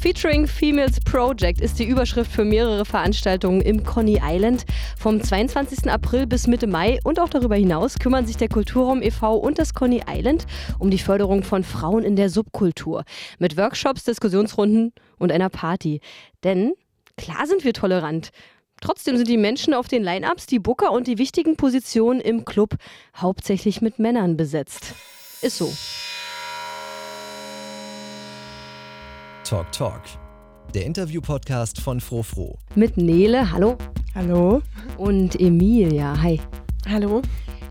Featuring 0.00 0.46
Females 0.46 1.00
Project 1.00 1.60
ist 1.60 1.80
die 1.80 1.84
Überschrift 1.84 2.30
für 2.30 2.44
mehrere 2.44 2.84
Veranstaltungen 2.84 3.60
im 3.60 3.82
Coney 3.82 4.20
Island. 4.22 4.64
Vom 4.96 5.20
22. 5.20 5.90
April 5.90 6.28
bis 6.28 6.46
Mitte 6.46 6.68
Mai 6.68 7.00
und 7.02 7.18
auch 7.18 7.28
darüber 7.28 7.56
hinaus 7.56 7.98
kümmern 7.98 8.24
sich 8.24 8.36
der 8.36 8.48
Kulturraum 8.48 9.02
e.V. 9.02 9.34
und 9.34 9.58
das 9.58 9.74
Coney 9.74 10.02
Island 10.08 10.46
um 10.78 10.92
die 10.92 11.00
Förderung 11.00 11.42
von 11.42 11.64
Frauen 11.64 12.04
in 12.04 12.14
der 12.14 12.30
Subkultur. 12.30 13.02
Mit 13.40 13.56
Workshops, 13.56 14.04
Diskussionsrunden 14.04 14.92
und 15.18 15.32
einer 15.32 15.48
Party. 15.48 16.00
Denn 16.44 16.74
klar 17.16 17.48
sind 17.48 17.64
wir 17.64 17.72
tolerant. 17.72 18.28
Trotzdem 18.80 19.16
sind 19.16 19.26
die 19.26 19.36
Menschen 19.36 19.74
auf 19.74 19.88
den 19.88 20.04
Line-Ups, 20.04 20.46
die 20.46 20.60
Booker 20.60 20.92
und 20.92 21.08
die 21.08 21.18
wichtigen 21.18 21.56
Positionen 21.56 22.20
im 22.20 22.44
Club 22.44 22.76
hauptsächlich 23.16 23.80
mit 23.80 23.98
Männern 23.98 24.36
besetzt. 24.36 24.94
Ist 25.42 25.58
so. 25.58 25.72
Talk 29.48 29.72
Talk, 29.72 30.02
der 30.74 30.84
Interview-Podcast 30.84 31.80
von 31.80 32.02
Frofro. 32.02 32.58
Mit 32.74 32.98
Nele, 32.98 33.50
hallo. 33.50 33.78
Hallo. 34.14 34.60
Und 34.98 35.40
Emilia, 35.40 36.20
hi. 36.20 36.38
Hallo. 36.86 37.22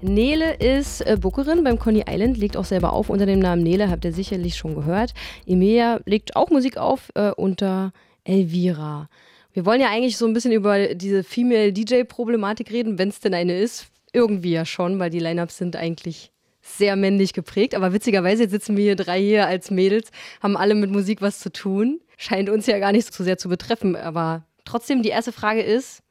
Nele 0.01 0.55
ist 0.55 1.01
äh, 1.01 1.17
Bookerin 1.21 1.63
beim 1.63 1.77
Coney 1.77 2.05
Island, 2.09 2.39
legt 2.39 2.57
auch 2.57 2.65
selber 2.65 2.93
auf 2.93 3.11
unter 3.11 3.27
dem 3.27 3.37
Namen 3.37 3.61
Nele, 3.61 3.91
habt 3.91 4.05
ihr 4.05 4.11
sicherlich 4.11 4.57
schon 4.57 4.73
gehört. 4.73 5.13
Emilia 5.45 5.99
legt 6.07 6.35
auch 6.35 6.49
Musik 6.49 6.77
auf 6.77 7.11
äh, 7.13 7.29
unter 7.33 7.93
Elvira. 8.23 9.07
Wir 9.53 9.63
wollen 9.63 9.79
ja 9.79 9.91
eigentlich 9.91 10.17
so 10.17 10.25
ein 10.25 10.33
bisschen 10.33 10.53
über 10.53 10.95
diese 10.95 11.23
Female 11.23 11.71
DJ-Problematik 11.71 12.71
reden, 12.71 12.97
wenn 12.97 13.09
es 13.09 13.19
denn 13.19 13.35
eine 13.35 13.55
ist. 13.55 13.91
Irgendwie 14.13 14.53
ja 14.53 14.65
schon, 14.65 14.97
weil 14.97 15.11
die 15.11 15.19
Lineups 15.19 15.59
sind 15.59 15.75
eigentlich 15.75 16.31
sehr 16.67 16.95
männlich 16.95 17.33
geprägt. 17.33 17.75
Aber 17.75 17.93
witzigerweise, 17.93 18.43
jetzt 18.43 18.51
sitzen 18.51 18.77
wir 18.77 18.83
hier 18.83 18.95
drei 18.95 19.21
hier 19.21 19.47
als 19.47 19.71
Mädels, 19.71 20.09
haben 20.41 20.57
alle 20.57 20.75
mit 20.75 20.91
Musik 20.91 21.21
was 21.21 21.39
zu 21.39 21.51
tun. 21.51 21.99
Scheint 22.17 22.49
uns 22.49 22.67
ja 22.67 22.79
gar 22.79 22.91
nicht 22.91 23.13
so 23.13 23.23
sehr 23.23 23.37
zu 23.37 23.49
betreffen. 23.49 23.95
Aber 23.95 24.43
trotzdem, 24.65 25.01
die 25.01 25.09
erste 25.09 25.31
Frage 25.31 25.61
ist, 25.61 26.01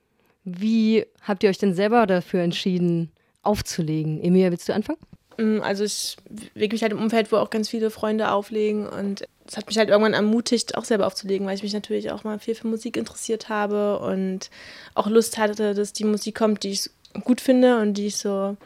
wie 0.44 1.04
habt 1.22 1.42
ihr 1.42 1.50
euch 1.50 1.58
denn 1.58 1.74
selber 1.74 2.06
dafür 2.06 2.42
entschieden, 2.42 3.10
aufzulegen? 3.42 4.22
Emilia, 4.22 4.50
willst 4.50 4.68
du 4.68 4.74
anfangen? 4.74 4.98
Mm, 5.38 5.60
also 5.60 5.84
ich 5.84 6.16
bewege 6.54 6.74
mich 6.74 6.82
halt 6.82 6.92
im 6.92 6.98
Umfeld, 7.00 7.32
wo 7.32 7.36
auch 7.36 7.50
ganz 7.50 7.68
viele 7.68 7.90
Freunde 7.90 8.30
auflegen 8.30 8.86
und 8.86 9.26
es 9.46 9.56
hat 9.56 9.66
mich 9.66 9.78
halt 9.78 9.90
irgendwann 9.90 10.14
ermutigt, 10.14 10.76
auch 10.76 10.84
selber 10.84 11.06
aufzulegen, 11.06 11.46
weil 11.46 11.54
ich 11.54 11.62
mich 11.62 11.72
natürlich 11.72 12.10
auch 12.10 12.24
mal 12.24 12.38
viel 12.38 12.54
für 12.54 12.66
Musik 12.66 12.96
interessiert 12.96 13.48
habe 13.48 13.98
und 14.00 14.50
auch 14.94 15.08
Lust 15.08 15.38
hatte, 15.38 15.74
dass 15.74 15.92
die 15.92 16.04
Musik 16.04 16.36
kommt, 16.36 16.62
die 16.62 16.70
ich 16.70 16.90
gut 17.24 17.40
finde 17.40 17.80
und 17.80 17.94
die 17.94 18.06
ich 18.06 18.16
so 18.16 18.56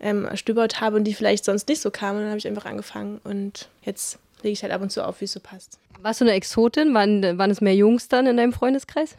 ähm, 0.00 0.24
erstöbert 0.26 0.80
habe 0.80 0.96
und 0.96 1.04
die 1.04 1.14
vielleicht 1.14 1.44
sonst 1.44 1.68
nicht 1.68 1.80
so 1.80 1.90
kam. 1.90 2.16
Und 2.16 2.22
dann 2.22 2.30
habe 2.30 2.38
ich 2.38 2.46
einfach 2.46 2.66
angefangen 2.66 3.20
und 3.24 3.68
jetzt 3.82 4.18
lege 4.42 4.52
ich 4.52 4.62
halt 4.62 4.72
ab 4.72 4.82
und 4.82 4.90
zu 4.90 5.04
auf, 5.04 5.20
wie 5.20 5.24
es 5.24 5.32
so 5.32 5.40
passt. 5.40 5.78
Warst 6.02 6.20
du 6.20 6.24
eine 6.24 6.34
Exotin? 6.34 6.92
Waren, 6.94 7.38
waren 7.38 7.50
es 7.50 7.60
mehr 7.60 7.74
Jungs 7.74 8.08
dann 8.08 8.26
in 8.26 8.36
deinem 8.36 8.52
Freundeskreis? 8.52 9.16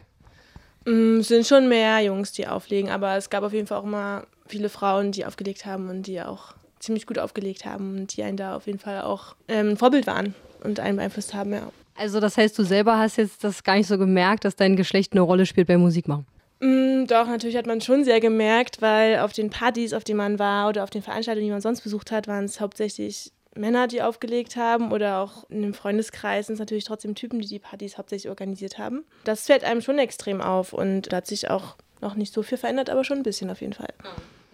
Mm, 0.84 1.18
es 1.18 1.28
sind 1.28 1.46
schon 1.46 1.68
mehr 1.68 2.00
Jungs, 2.00 2.32
die 2.32 2.46
auflegen, 2.46 2.90
aber 2.90 3.16
es 3.16 3.28
gab 3.28 3.42
auf 3.42 3.52
jeden 3.52 3.66
Fall 3.66 3.78
auch 3.78 3.84
immer 3.84 4.24
viele 4.46 4.68
Frauen, 4.68 5.12
die 5.12 5.26
aufgelegt 5.26 5.66
haben 5.66 5.90
und 5.90 6.06
die 6.06 6.22
auch 6.22 6.54
ziemlich 6.78 7.06
gut 7.06 7.18
aufgelegt 7.18 7.64
haben 7.64 7.98
und 7.98 8.16
die 8.16 8.22
einen 8.22 8.36
da 8.36 8.54
auf 8.54 8.66
jeden 8.66 8.78
Fall 8.78 9.02
auch 9.02 9.34
ähm, 9.48 9.70
ein 9.70 9.76
Vorbild 9.76 10.06
waren 10.06 10.34
und 10.62 10.78
einen 10.78 10.96
beeinflusst 10.96 11.34
haben, 11.34 11.52
ja. 11.52 11.72
Also 11.96 12.20
das 12.20 12.36
heißt, 12.36 12.58
du 12.58 12.62
selber 12.62 12.98
hast 12.98 13.16
jetzt 13.16 13.42
das 13.42 13.64
gar 13.64 13.76
nicht 13.76 13.86
so 13.86 13.96
gemerkt, 13.98 14.44
dass 14.44 14.54
dein 14.54 14.76
Geschlecht 14.76 15.12
eine 15.12 15.22
Rolle 15.22 15.46
spielt 15.46 15.66
beim 15.66 15.80
Musikmachen? 15.80 16.26
Mm, 16.60 17.06
doch, 17.06 17.26
natürlich 17.26 17.56
hat 17.56 17.66
man 17.66 17.80
schon 17.80 18.04
sehr 18.04 18.20
gemerkt, 18.20 18.80
weil 18.80 19.18
auf 19.18 19.32
den 19.32 19.50
Partys, 19.50 19.92
auf 19.92 20.04
denen 20.04 20.18
man 20.18 20.38
war 20.38 20.68
oder 20.68 20.84
auf 20.84 20.90
den 20.90 21.02
Veranstaltungen, 21.02 21.46
die 21.46 21.52
man 21.52 21.60
sonst 21.60 21.82
besucht 21.82 22.10
hat, 22.10 22.28
waren 22.28 22.44
es 22.44 22.60
hauptsächlich 22.60 23.32
Männer, 23.54 23.86
die 23.86 24.02
aufgelegt 24.02 24.56
haben 24.56 24.92
oder 24.92 25.18
auch 25.18 25.48
in 25.50 25.62
dem 25.62 25.74
Freundeskreis 25.74 26.46
sind 26.46 26.54
es 26.54 26.60
natürlich 26.60 26.84
trotzdem 26.84 27.14
Typen, 27.14 27.40
die 27.40 27.48
die 27.48 27.58
Partys 27.58 27.98
hauptsächlich 27.98 28.28
organisiert 28.28 28.78
haben. 28.78 29.04
Das 29.24 29.46
fällt 29.46 29.64
einem 29.64 29.80
schon 29.80 29.98
extrem 29.98 30.40
auf 30.40 30.72
und 30.72 31.12
da 31.12 31.18
hat 31.18 31.26
sich 31.26 31.50
auch 31.50 31.76
noch 32.00 32.14
nicht 32.14 32.32
so 32.32 32.42
viel 32.42 32.58
verändert, 32.58 32.90
aber 32.90 33.04
schon 33.04 33.18
ein 33.18 33.22
bisschen 33.22 33.50
auf 33.50 33.60
jeden 33.60 33.72
Fall. 33.72 33.88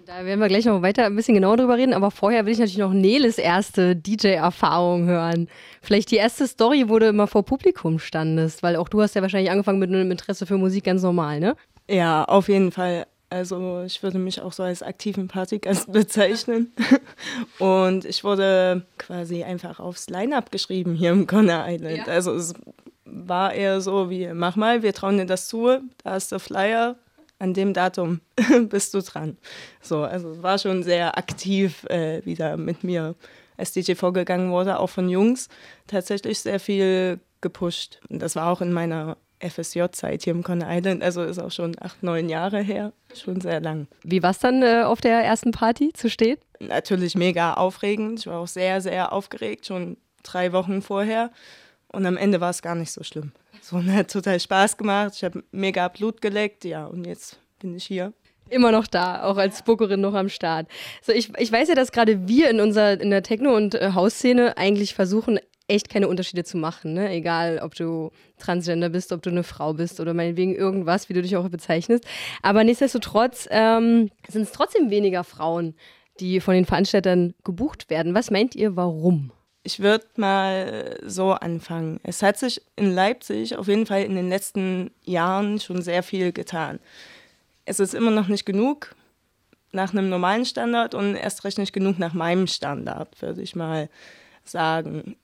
Da 0.07 0.25
werden 0.25 0.41
wir 0.41 0.49
gleich 0.49 0.65
noch 0.65 0.83
weiter 0.83 1.07
ein 1.07 1.15
bisschen 1.15 1.35
genauer 1.35 1.57
drüber 1.57 1.77
reden, 1.77 1.95
aber 1.95 2.11
vorher 2.11 2.45
will 2.45 2.53
ich 2.53 2.59
natürlich 2.59 2.79
noch 2.79 2.93
Neles 2.93 3.39
erste 3.39 3.95
DJ-Erfahrung 3.95 5.07
hören. 5.07 5.49
Vielleicht 5.81 6.11
die 6.11 6.17
erste 6.17 6.49
Story, 6.49 6.89
wo 6.89 6.99
du 6.99 7.07
immer 7.07 7.29
vor 7.29 7.45
Publikum 7.45 8.01
standest, 8.01 8.65
weil 8.65 8.75
auch 8.75 8.89
du 8.89 9.01
hast 9.01 9.15
ja 9.15 9.23
wahrscheinlich 9.23 9.53
angefangen 9.53 9.79
mit 9.79 9.91
einem 9.91 10.11
Interesse 10.11 10.45
für 10.45 10.59
Musik 10.59 10.85
ganz 10.85 11.03
normal, 11.03 11.39
ne? 11.39 11.57
Ja, 11.93 12.25
auf 12.25 12.49
jeden 12.49 12.73
Fall. 12.73 13.07
Also 13.29 13.83
ich 13.87 14.03
würde 14.03 14.19
mich 14.19 14.41
auch 14.41 14.53
so 14.53 14.63
als 14.63 14.83
aktiven 14.83 15.29
Partygast 15.29 15.93
bezeichnen. 15.93 16.73
Und 17.59 18.05
ich 18.07 18.25
wurde 18.25 18.87
quasi 18.99 19.45
einfach 19.45 19.79
aufs 19.79 20.09
Line-Up 20.09 20.51
geschrieben 20.51 20.95
hier 20.95 21.11
im 21.11 21.27
Conner 21.27 21.67
Island. 21.69 22.07
Ja. 22.07 22.13
Also 22.13 22.35
es 22.35 22.55
war 23.05 23.53
eher 23.53 23.81
so 23.83 24.09
wie, 24.09 24.27
mach 24.33 24.57
mal, 24.57 24.83
wir 24.83 24.95
trauen 24.95 25.19
dir 25.19 25.27
das 25.27 25.49
zu, 25.49 25.81
da 26.03 26.17
ist 26.17 26.33
der 26.33 26.41
Flyer, 26.41 26.97
an 27.39 27.53
dem 27.53 27.75
Datum 27.75 28.21
bist 28.71 28.95
du 28.95 29.03
dran. 29.03 29.37
So, 29.83 30.03
also 30.03 30.31
es 30.31 30.43
war 30.43 30.59
schon 30.59 30.83
sehr 30.83 31.19
aktiv 31.19 31.85
äh, 31.91 32.25
wieder 32.25 32.57
mit 32.57 32.85
mir 32.85 33.15
als 33.59 33.73
DJ 33.73 33.95
vorgegangen 33.95 34.51
wurde, 34.51 34.79
auch 34.79 34.89
von 34.89 35.09
Jungs. 35.09 35.49
Tatsächlich 35.87 36.41
sehr 36.41 36.61
viel 36.61 37.21
gepusht. 37.41 38.01
Und 38.09 38.23
das 38.23 38.37
war 38.37 38.51
auch 38.51 38.63
in 38.63 38.73
meiner 38.73 39.17
FSJ-Zeit 39.43 40.23
hier 40.23 40.33
im 40.33 40.43
Conner 40.43 40.67
Island, 40.71 41.03
also 41.03 41.23
ist 41.23 41.39
auch 41.39 41.51
schon 41.51 41.77
acht, 41.81 42.03
neun 42.03 42.29
Jahre 42.29 42.61
her, 42.61 42.93
schon 43.15 43.41
sehr 43.41 43.61
lang. 43.61 43.89
Wie 44.03 44.23
war 44.23 44.31
es 44.31 44.39
dann 44.39 44.63
äh, 44.63 44.83
auf 44.85 45.01
der 45.01 45.23
ersten 45.25 45.51
Party 45.51 45.93
zu 45.93 46.09
stehen? 46.09 46.39
Natürlich 46.61 47.15
mega 47.15 47.55
aufregend. 47.55 48.21
Ich 48.21 48.27
war 48.27 48.39
auch 48.39 48.49
sehr, 48.49 48.81
sehr 48.81 49.13
aufgeregt, 49.13 49.67
schon 49.67 49.97
drei 50.23 50.53
Wochen 50.53 50.83
vorher. 50.83 51.31
Und 51.89 52.07
am 52.07 52.17
Ende 52.17 52.41
war 52.41 52.51
es 52.51 52.63
gar 52.63 52.75
nicht 52.75 52.93
so 52.93 53.03
schlimm. 53.03 53.33
So, 53.61 53.77
und 53.77 53.93
hat 53.93 54.11
total 54.11 54.41
Spaß 54.41 54.77
gemacht. 54.77 55.13
Ich 55.17 55.25
habe 55.25 55.45
mega 55.53 55.89
Blut 55.89 56.21
geleckt, 56.21 56.65
ja, 56.65 56.87
und 56.87 57.07
jetzt 57.07 57.39
bin 57.59 57.77
ich 57.77 57.85
hier. 57.85 58.13
Immer 58.49 58.73
noch 58.73 58.87
da, 58.87 59.23
auch 59.23 59.37
als 59.37 59.63
Bookerin 59.63 60.01
noch 60.01 60.15
am 60.15 60.29
Start. 60.29 60.67
So, 61.01 61.13
ich, 61.13 61.31
ich 61.39 61.51
weiß 61.51 61.69
ja, 61.69 61.75
dass 61.75 61.93
gerade 61.93 62.29
wir 62.29 62.51
in 62.51 62.61
unserer 62.61 63.01
in 63.01 63.11
der 63.11 63.23
Techno- 63.23 63.55
und 63.55 63.75
äh, 63.75 63.93
Hausszene 63.95 64.57
eigentlich 64.57 64.95
versuchen, 64.95 65.39
echt 65.69 65.89
keine 65.89 66.09
Unterschiede 66.09 66.45
zu 66.45 66.57
machen. 66.57 66.95
Ne? 66.95 67.11
Egal, 67.11 67.61
ob 67.63 67.75
du 67.75 68.11
Transgender 68.39 68.89
bist, 68.89 69.13
ob 69.13 69.23
du 69.23 69.31
eine 69.31 69.43
Frau 69.43 69.75
bist 69.75 70.01
oder 70.01 70.15
meinetwegen 70.15 70.55
irgendwas, 70.55 71.09
wie 71.09 71.15
du 71.15 71.23
dich 71.23 71.37
auch 71.37 71.49
bezeichnest. 71.49 72.05
Aber 72.43 72.65
nichtsdestotrotz 72.65 73.49
ähm, 73.51 74.11
sind 74.29 74.43
es 74.43 74.53
trotzdem 74.53 74.91
weniger 74.91 75.25
Frauen, 75.25 75.75
die 76.21 76.41
von 76.41 76.55
den 76.55 76.65
Veranstaltern 76.65 77.35
gebucht 77.45 77.91
werden. 77.91 78.15
Was 78.15 78.31
meint 78.31 78.55
ihr, 78.55 78.77
warum? 78.77 79.33
Ich 79.65 79.79
würde 79.79 80.07
mal 80.17 80.99
so 81.05 81.33
anfangen. 81.33 82.01
Es 82.03 82.23
hat 82.23 82.37
sich 82.37 82.61
in 82.77 82.93
Leipzig 82.93 83.57
auf 83.57 83.69
jeden 83.69 83.87
Fall 83.87 84.03
in 84.03 84.17
den 84.17 84.29
letzten 84.29 84.91
Jahren 85.05 85.61
schon 85.61 85.83
sehr 85.83 86.03
viel 86.03 86.33
getan. 86.33 86.81
Es 87.65 87.79
ist 87.79 87.95
immer 87.95 88.11
noch 88.11 88.27
nicht 88.27 88.45
genug 88.45 88.97
nach 89.71 89.93
einem 89.93 90.09
normalen 90.09 90.45
Standard 90.45 90.95
und 90.95 91.15
erst 91.15 91.45
recht 91.45 91.59
nicht 91.59 91.73
genug 91.73 91.99
nach 91.99 92.13
meinem 92.13 92.47
Standard, 92.49 93.23
würde 93.23 93.41
ich 93.41 93.55
mal 93.55 93.89
sagen. 93.89 94.22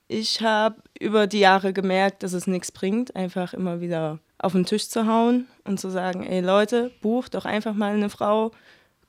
Ich 0.07 0.41
habe 0.41 0.75
über 0.99 1.27
die 1.27 1.39
Jahre 1.39 1.73
gemerkt, 1.73 2.23
dass 2.23 2.33
es 2.33 2.47
nichts 2.47 2.71
bringt, 2.71 3.15
einfach 3.15 3.53
immer 3.53 3.81
wieder 3.81 4.19
auf 4.39 4.53
den 4.53 4.65
Tisch 4.65 4.87
zu 4.87 5.05
hauen 5.05 5.47
und 5.65 5.79
zu 5.79 5.89
sagen, 5.89 6.25
ey 6.25 6.39
Leute, 6.39 6.91
bucht 7.01 7.35
doch 7.35 7.45
einfach 7.45 7.73
mal 7.73 7.93
eine 7.93 8.09
Frau, 8.09 8.51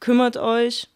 kümmert 0.01 0.37
euch. 0.37 0.89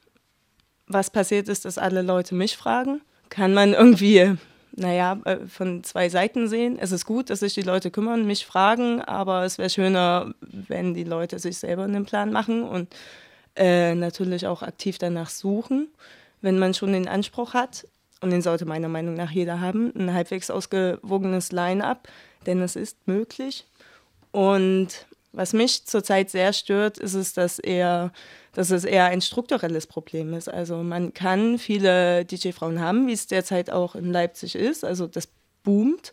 Was 0.86 1.10
passiert 1.10 1.48
ist, 1.48 1.64
dass 1.64 1.78
alle 1.78 2.02
Leute 2.02 2.34
mich 2.34 2.56
fragen. 2.56 3.00
Kann 3.30 3.54
man 3.54 3.72
irgendwie, 3.72 4.36
naja, 4.76 5.18
äh, 5.24 5.46
von 5.46 5.82
zwei 5.82 6.08
Seiten 6.08 6.46
sehen. 6.48 6.78
Es 6.78 6.92
ist 6.92 7.06
gut, 7.06 7.30
dass 7.30 7.40
sich 7.40 7.54
die 7.54 7.62
Leute 7.62 7.90
kümmern, 7.90 8.26
mich 8.26 8.44
fragen, 8.44 9.00
aber 9.00 9.44
es 9.44 9.56
wäre 9.56 9.70
schöner, 9.70 10.34
wenn 10.40 10.92
die 10.92 11.04
Leute 11.04 11.38
sich 11.38 11.56
selber 11.56 11.84
einen 11.84 12.04
Plan 12.04 12.32
machen 12.32 12.64
und 12.64 12.94
äh, 13.56 13.94
natürlich 13.94 14.46
auch 14.46 14.62
aktiv 14.62 14.98
danach 14.98 15.30
suchen, 15.30 15.88
wenn 16.42 16.58
man 16.58 16.74
schon 16.74 16.92
den 16.92 17.08
Anspruch 17.08 17.54
hat 17.54 17.86
und 18.24 18.30
den 18.30 18.40
sollte 18.40 18.64
meiner 18.64 18.88
Meinung 18.88 19.14
nach 19.14 19.30
jeder 19.30 19.60
haben, 19.60 19.92
ein 19.94 20.14
halbwegs 20.14 20.48
ausgewogenes 20.50 21.52
Line-up, 21.52 22.08
denn 22.46 22.62
es 22.62 22.74
ist 22.74 23.06
möglich. 23.06 23.66
Und 24.32 25.06
was 25.32 25.52
mich 25.52 25.84
zurzeit 25.84 26.30
sehr 26.30 26.54
stört, 26.54 26.96
ist 26.96 27.12
es, 27.12 27.34
dass, 27.34 27.58
eher, 27.58 28.12
dass 28.54 28.70
es 28.70 28.84
eher 28.84 29.04
ein 29.04 29.20
strukturelles 29.20 29.86
Problem 29.86 30.32
ist. 30.32 30.48
Also 30.48 30.82
man 30.82 31.12
kann 31.12 31.58
viele 31.58 32.24
DJ-Frauen 32.24 32.80
haben, 32.80 33.06
wie 33.08 33.12
es 33.12 33.26
derzeit 33.26 33.68
auch 33.68 33.94
in 33.94 34.10
Leipzig 34.10 34.54
ist, 34.54 34.86
also 34.86 35.06
das 35.06 35.28
boomt. 35.62 36.12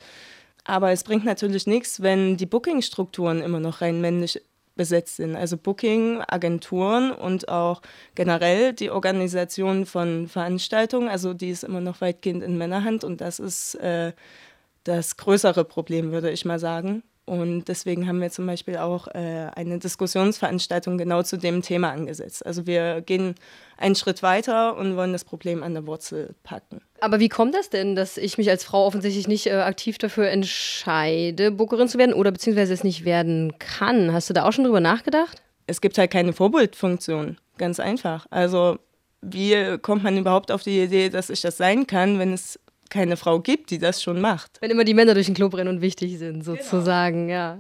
Aber 0.66 0.92
es 0.92 1.06
bringt 1.06 1.24
natürlich 1.24 1.66
nichts, 1.66 2.02
wenn 2.02 2.36
die 2.36 2.46
Booking-Strukturen 2.46 3.42
immer 3.42 3.62
noch 3.62 3.80
rein 3.80 4.02
männlich 4.02 4.42
besetzt 4.82 5.18
sind. 5.18 5.36
Also 5.36 5.58
Booking, 5.58 6.24
Agenturen 6.28 7.12
und 7.12 7.50
auch 7.50 7.84
generell 8.16 8.74
die 8.74 8.90
Organisation 8.90 9.86
von 9.86 10.28
Veranstaltungen, 10.28 11.08
also 11.08 11.36
die 11.36 11.52
ist 11.52 11.64
immer 11.64 11.82
noch 11.82 12.02
weitgehend 12.02 12.42
in 12.42 12.58
Männerhand 12.58 13.04
und 13.04 13.22
das 13.22 13.38
ist 13.38 13.76
äh, 13.76 14.14
das 14.84 15.18
größere 15.18 15.66
Problem, 15.66 16.12
würde 16.12 16.32
ich 16.32 16.46
mal 16.46 16.58
sagen. 16.58 17.04
Und 17.26 17.66
deswegen 17.66 18.08
haben 18.08 18.20
wir 18.20 18.32
zum 18.32 18.48
Beispiel 18.48 18.78
auch 18.78 19.08
äh, 19.08 19.48
eine 19.56 19.78
Diskussionsveranstaltung 19.78 20.98
genau 20.98 21.22
zu 21.22 21.38
dem 21.38 21.62
Thema 21.62 21.92
angesetzt. 21.92 22.46
Also 22.46 22.66
wir 22.66 23.02
gehen 23.02 23.36
einen 23.78 23.96
Schritt 23.96 24.24
weiter 24.24 24.76
und 24.76 24.96
wollen 24.96 25.14
das 25.14 25.24
Problem 25.24 25.62
an 25.62 25.74
der 25.74 25.86
Wurzel 25.86 26.36
packen. 26.44 26.82
Aber 27.00 27.20
wie 27.20 27.30
kommt 27.30 27.54
das 27.54 27.70
denn, 27.70 27.96
dass 27.96 28.18
ich 28.18 28.38
mich 28.38 28.50
als 28.50 28.64
Frau 28.64 28.86
offensichtlich 28.86 29.28
nicht 29.28 29.48
äh, 29.48 29.54
aktiv 29.54 29.98
dafür 29.98 30.30
entscheide, 30.30 31.52
Bookerin 31.52 31.88
zu 31.88 31.98
werden 32.00 32.14
oder 32.14 32.32
beziehungsweise 32.32 32.74
es 32.74 32.84
nicht 32.84 33.06
werden 33.06 33.54
kann? 33.60 34.12
Hast 34.12 34.30
du 34.30 34.34
da 34.34 34.44
auch 34.44 34.52
schon 34.52 34.66
drüber 34.66 34.82
nachgedacht? 34.82 35.42
Es 35.68 35.80
gibt 35.80 35.98
halt 35.98 36.12
keine 36.12 36.34
Vorbildfunktion, 36.34 37.38
ganz 37.58 37.80
einfach. 37.80 38.26
Also 38.32 38.78
wie 39.22 39.78
kommt 39.78 40.04
man 40.04 40.18
überhaupt 40.18 40.52
auf 40.52 40.64
die 40.64 40.82
Idee, 40.82 41.10
dass 41.10 41.30
ich 41.30 41.42
das 41.42 41.58
sein 41.58 41.86
kann, 41.86 42.18
wenn 42.18 42.34
es 42.34 42.60
keine 42.92 43.18
Frau 43.18 43.40
gibt, 43.40 43.72
die 43.72 43.80
das 43.80 44.04
schon 44.04 44.22
macht. 44.22 44.60
Wenn 44.62 44.70
immer 44.70 44.84
die 44.84 44.94
Männer 44.94 45.16
durch 45.16 45.26
den 45.26 45.36
Club 45.36 45.56
rennen 45.56 45.70
und 45.70 45.82
wichtig 45.82 46.20
sind, 46.20 46.44
genau. 46.44 46.58
sozusagen, 46.58 47.28
genau. 47.28 47.40
ja. 47.40 47.60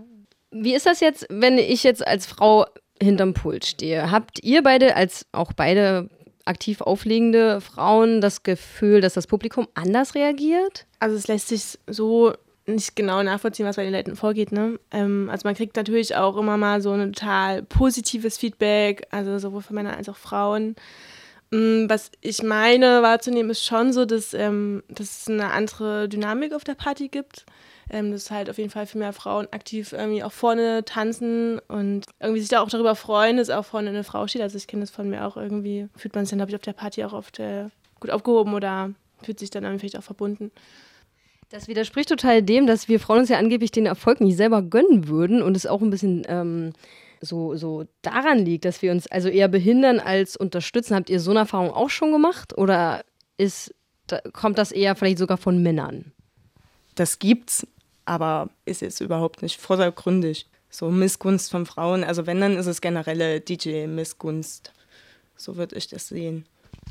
Wie 0.51 0.75
ist 0.75 0.85
das 0.85 0.99
jetzt, 0.99 1.25
wenn 1.29 1.57
ich 1.57 1.83
jetzt 1.83 2.05
als 2.05 2.27
Frau 2.27 2.65
hinterm 3.01 3.33
Pult 3.33 3.65
stehe? 3.65 4.11
Habt 4.11 4.43
ihr 4.43 4.61
beide, 4.61 4.95
als 4.95 5.25
auch 5.31 5.53
beide 5.53 6.09
aktiv 6.45 6.81
auflegende 6.81 7.61
Frauen, 7.61 8.21
das 8.21 8.43
Gefühl, 8.43 9.01
dass 9.01 9.13
das 9.13 9.27
Publikum 9.27 9.67
anders 9.73 10.13
reagiert? 10.13 10.85
Also 10.99 11.15
es 11.15 11.27
lässt 11.27 11.47
sich 11.47 11.79
so 11.87 12.33
nicht 12.65 12.95
genau 12.95 13.23
nachvollziehen, 13.23 13.65
was 13.65 13.77
bei 13.77 13.83
den 13.83 13.93
Leuten 13.93 14.15
vorgeht. 14.15 14.51
Ne? 14.51 14.79
Ähm, 14.91 15.29
also 15.31 15.47
man 15.47 15.55
kriegt 15.55 15.75
natürlich 15.75 16.15
auch 16.15 16.37
immer 16.37 16.57
mal 16.57 16.81
so 16.81 16.91
ein 16.91 17.13
total 17.13 17.63
positives 17.63 18.37
Feedback, 18.37 19.07
also 19.11 19.37
sowohl 19.39 19.61
von 19.61 19.75
Männern 19.75 19.95
als 19.95 20.09
auch 20.09 20.17
Frauen. 20.17 20.75
Mm, 21.51 21.89
was 21.89 22.12
ich 22.21 22.44
meine 22.44 23.01
wahrzunehmen, 23.01 23.51
ist 23.51 23.65
schon 23.65 23.94
so, 23.94 24.06
dass, 24.06 24.33
ähm, 24.33 24.83
dass 24.88 25.21
es 25.21 25.27
eine 25.27 25.51
andere 25.51 26.07
Dynamik 26.09 26.53
auf 26.53 26.63
der 26.63 26.75
Party 26.75 27.09
gibt. 27.09 27.45
Ähm, 27.94 28.13
dass 28.13 28.31
halt 28.31 28.50
auf 28.50 28.57
jeden 28.57 28.69
Fall 28.69 28.86
viel 28.88 29.00
mehr 29.00 29.12
Frauen 29.12 29.48
aktiv 29.51 29.92
irgendwie 29.92 30.24
auch 30.24 30.31
vorne 30.31 30.86
tanzen 30.86 31.59
und 31.68 32.06
irgendwie 32.21 32.39
sich 32.39 32.48
da 32.48 32.62
auch 32.62 32.69
darüber 32.69 32.95
freuen, 32.95 33.36
dass 33.36 33.50
auch 33.50 33.65
vorne 33.65 33.89
eine 33.89 34.06
Frau 34.06 34.27
steht. 34.27 34.42
Also 34.42 34.56
ich 34.56 34.68
kenne 34.68 34.83
das 34.83 34.92
von 34.92 35.09
mir 35.09 35.27
auch 35.27 35.36
irgendwie. 35.36 35.89
Fühlt 35.98 36.15
man 36.15 36.24
sich 36.24 36.30
dann, 36.30 36.39
glaube 36.39 36.51
ich, 36.51 36.56
auf 36.56 36.62
der 36.62 36.71
Party 36.71 37.03
auch 37.03 37.12
oft 37.12 37.39
äh, 37.39 37.65
gut 38.00 38.12
aufgehoben 38.12 38.53
oder 38.53 38.92
fühlt 39.21 39.39
sich 39.39 39.50
dann 39.50 39.77
vielleicht 39.77 39.98
auch 39.98 40.03
verbunden. 40.03 40.51
Das 41.50 41.68
widerspricht 41.68 42.07
total 42.07 42.42
dem, 42.42 42.65
dass 42.65 42.88
wir 42.88 42.98
Frauen 43.01 43.19
uns 43.19 43.30
ja 43.30 43.38
angeblich 43.38 43.71
den 43.71 43.86
Erfolg 43.86 44.21
nicht 44.21 44.38
selber 44.38 44.62
gönnen 44.62 45.09
würden 45.09 45.42
und 45.42 45.57
es 45.57 45.65
auch 45.68 45.81
ein 45.81 45.89
bisschen 45.89 46.24
ähm, 46.30 46.71
so, 47.21 47.56
so 47.56 47.85
daran 48.01 48.39
liegt, 48.39 48.65
dass 48.65 48.81
wir 48.81 48.91
uns 48.91 49.07
also 49.07 49.29
eher 49.29 49.47
behindern 49.47 50.00
als 50.00 50.35
unterstützen. 50.35 50.95
Habt 50.95 51.09
ihr 51.09 51.19
so 51.19 51.31
eine 51.31 51.41
Erfahrung 51.41 51.71
auch 51.71 51.89
schon 51.89 52.12
gemacht 52.12 52.57
oder 52.57 53.06
ist, 53.38 53.73
da, 54.07 54.19
kommt 54.33 54.57
das 54.57 54.71
eher 54.71 54.95
vielleicht 54.95 55.19
sogar 55.19 55.38
von 55.38 55.62
Männern? 55.62 56.12
Das 56.95 57.19
gibt's, 57.19 57.65
aber 58.06 58.50
ist 58.65 58.81
jetzt 58.81 59.00
überhaupt 59.00 59.41
nicht 59.41 59.62
vordergründig. 59.62 60.47
So 60.69 60.89
Missgunst 60.89 61.51
von 61.51 61.65
Frauen, 61.65 62.03
also 62.03 62.25
wenn, 62.25 62.41
dann 62.41 62.57
ist 62.57 62.65
es 62.65 62.81
generelle 62.81 63.41
DJ-Missgunst. 63.41 64.74
So 65.35 65.57
würde 65.57 65.75
ich 65.75 65.88
das 65.88 66.07
sehen. 66.07 66.45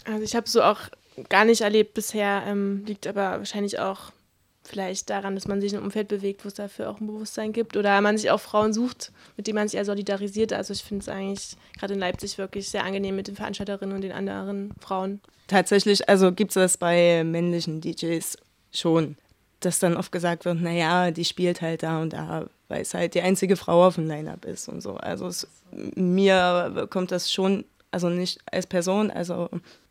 Also 0.05 0.23
ich 0.23 0.35
habe 0.35 0.49
so 0.49 0.62
auch 0.62 0.81
gar 1.29 1.44
nicht 1.44 1.62
erlebt 1.62 1.94
bisher, 1.94 2.44
ähm, 2.47 2.85
liegt 2.87 3.06
aber 3.06 3.38
wahrscheinlich 3.38 3.79
auch 3.79 4.12
vielleicht 4.70 5.11
daran, 5.11 5.34
dass 5.34 5.49
man 5.49 5.61
sich 5.61 5.72
in 5.72 5.78
einem 5.78 5.87
Umfeld 5.87 6.08
bewegt, 6.08 6.44
wo 6.44 6.49
es 6.49 6.55
dafür 6.55 6.88
auch 6.88 7.00
ein 7.00 7.06
Bewusstsein 7.06 7.52
gibt 7.52 7.76
oder 7.76 8.00
man 8.00 8.17
sich 8.17 8.31
auch 8.31 8.40
Frauen 8.40 8.72
sucht, 8.72 9.12
mit 9.37 9.46
denen 9.46 9.56
man 9.56 9.69
sich 9.69 9.76
eher 9.76 9.84
solidarisiert. 9.84 10.52
Also 10.52 10.72
ich 10.72 10.82
finde 10.82 11.02
es 11.02 11.08
eigentlich 11.08 11.56
gerade 11.78 11.94
in 11.94 12.00
Leipzig 12.00 12.38
wirklich 12.38 12.69
sehr 12.69 12.84
angenehm 12.84 13.17
mit 13.17 13.28
den 13.28 13.37
Veranstalterinnen 13.37 13.94
und 13.94 14.02
den 14.02 14.12
anderen 14.12 14.70
Frauen. 14.81 15.20
Tatsächlich, 15.49 16.08
also 16.08 16.32
gibt 16.32 16.52
es 16.52 16.55
das 16.55 16.76
bei 16.78 17.25
männlichen 17.25 17.81
DJs 17.81 18.38
schon, 18.72 19.17
dass 19.58 19.78
dann 19.78 19.96
oft 19.96 20.12
gesagt 20.12 20.44
wird, 20.44 20.61
naja, 20.61 21.11
die 21.11 21.25
spielt 21.25 21.61
halt 21.61 21.82
da 21.82 22.00
und 22.00 22.12
da, 22.12 22.46
weil 22.69 22.82
es 22.82 22.94
halt 22.94 23.14
die 23.14 23.20
einzige 23.20 23.56
Frau 23.56 23.87
auf 23.87 23.96
dem 23.96 24.06
Line-Up 24.06 24.44
ist 24.44 24.69
und 24.69 24.81
so. 24.81 24.94
Also 24.94 25.26
es, 25.26 25.49
mir 25.73 26.87
kommt 26.88 27.11
das 27.11 27.32
schon, 27.32 27.64
also 27.90 28.08
nicht 28.08 28.38
als 28.50 28.66
Person, 28.66 29.11
also 29.11 29.50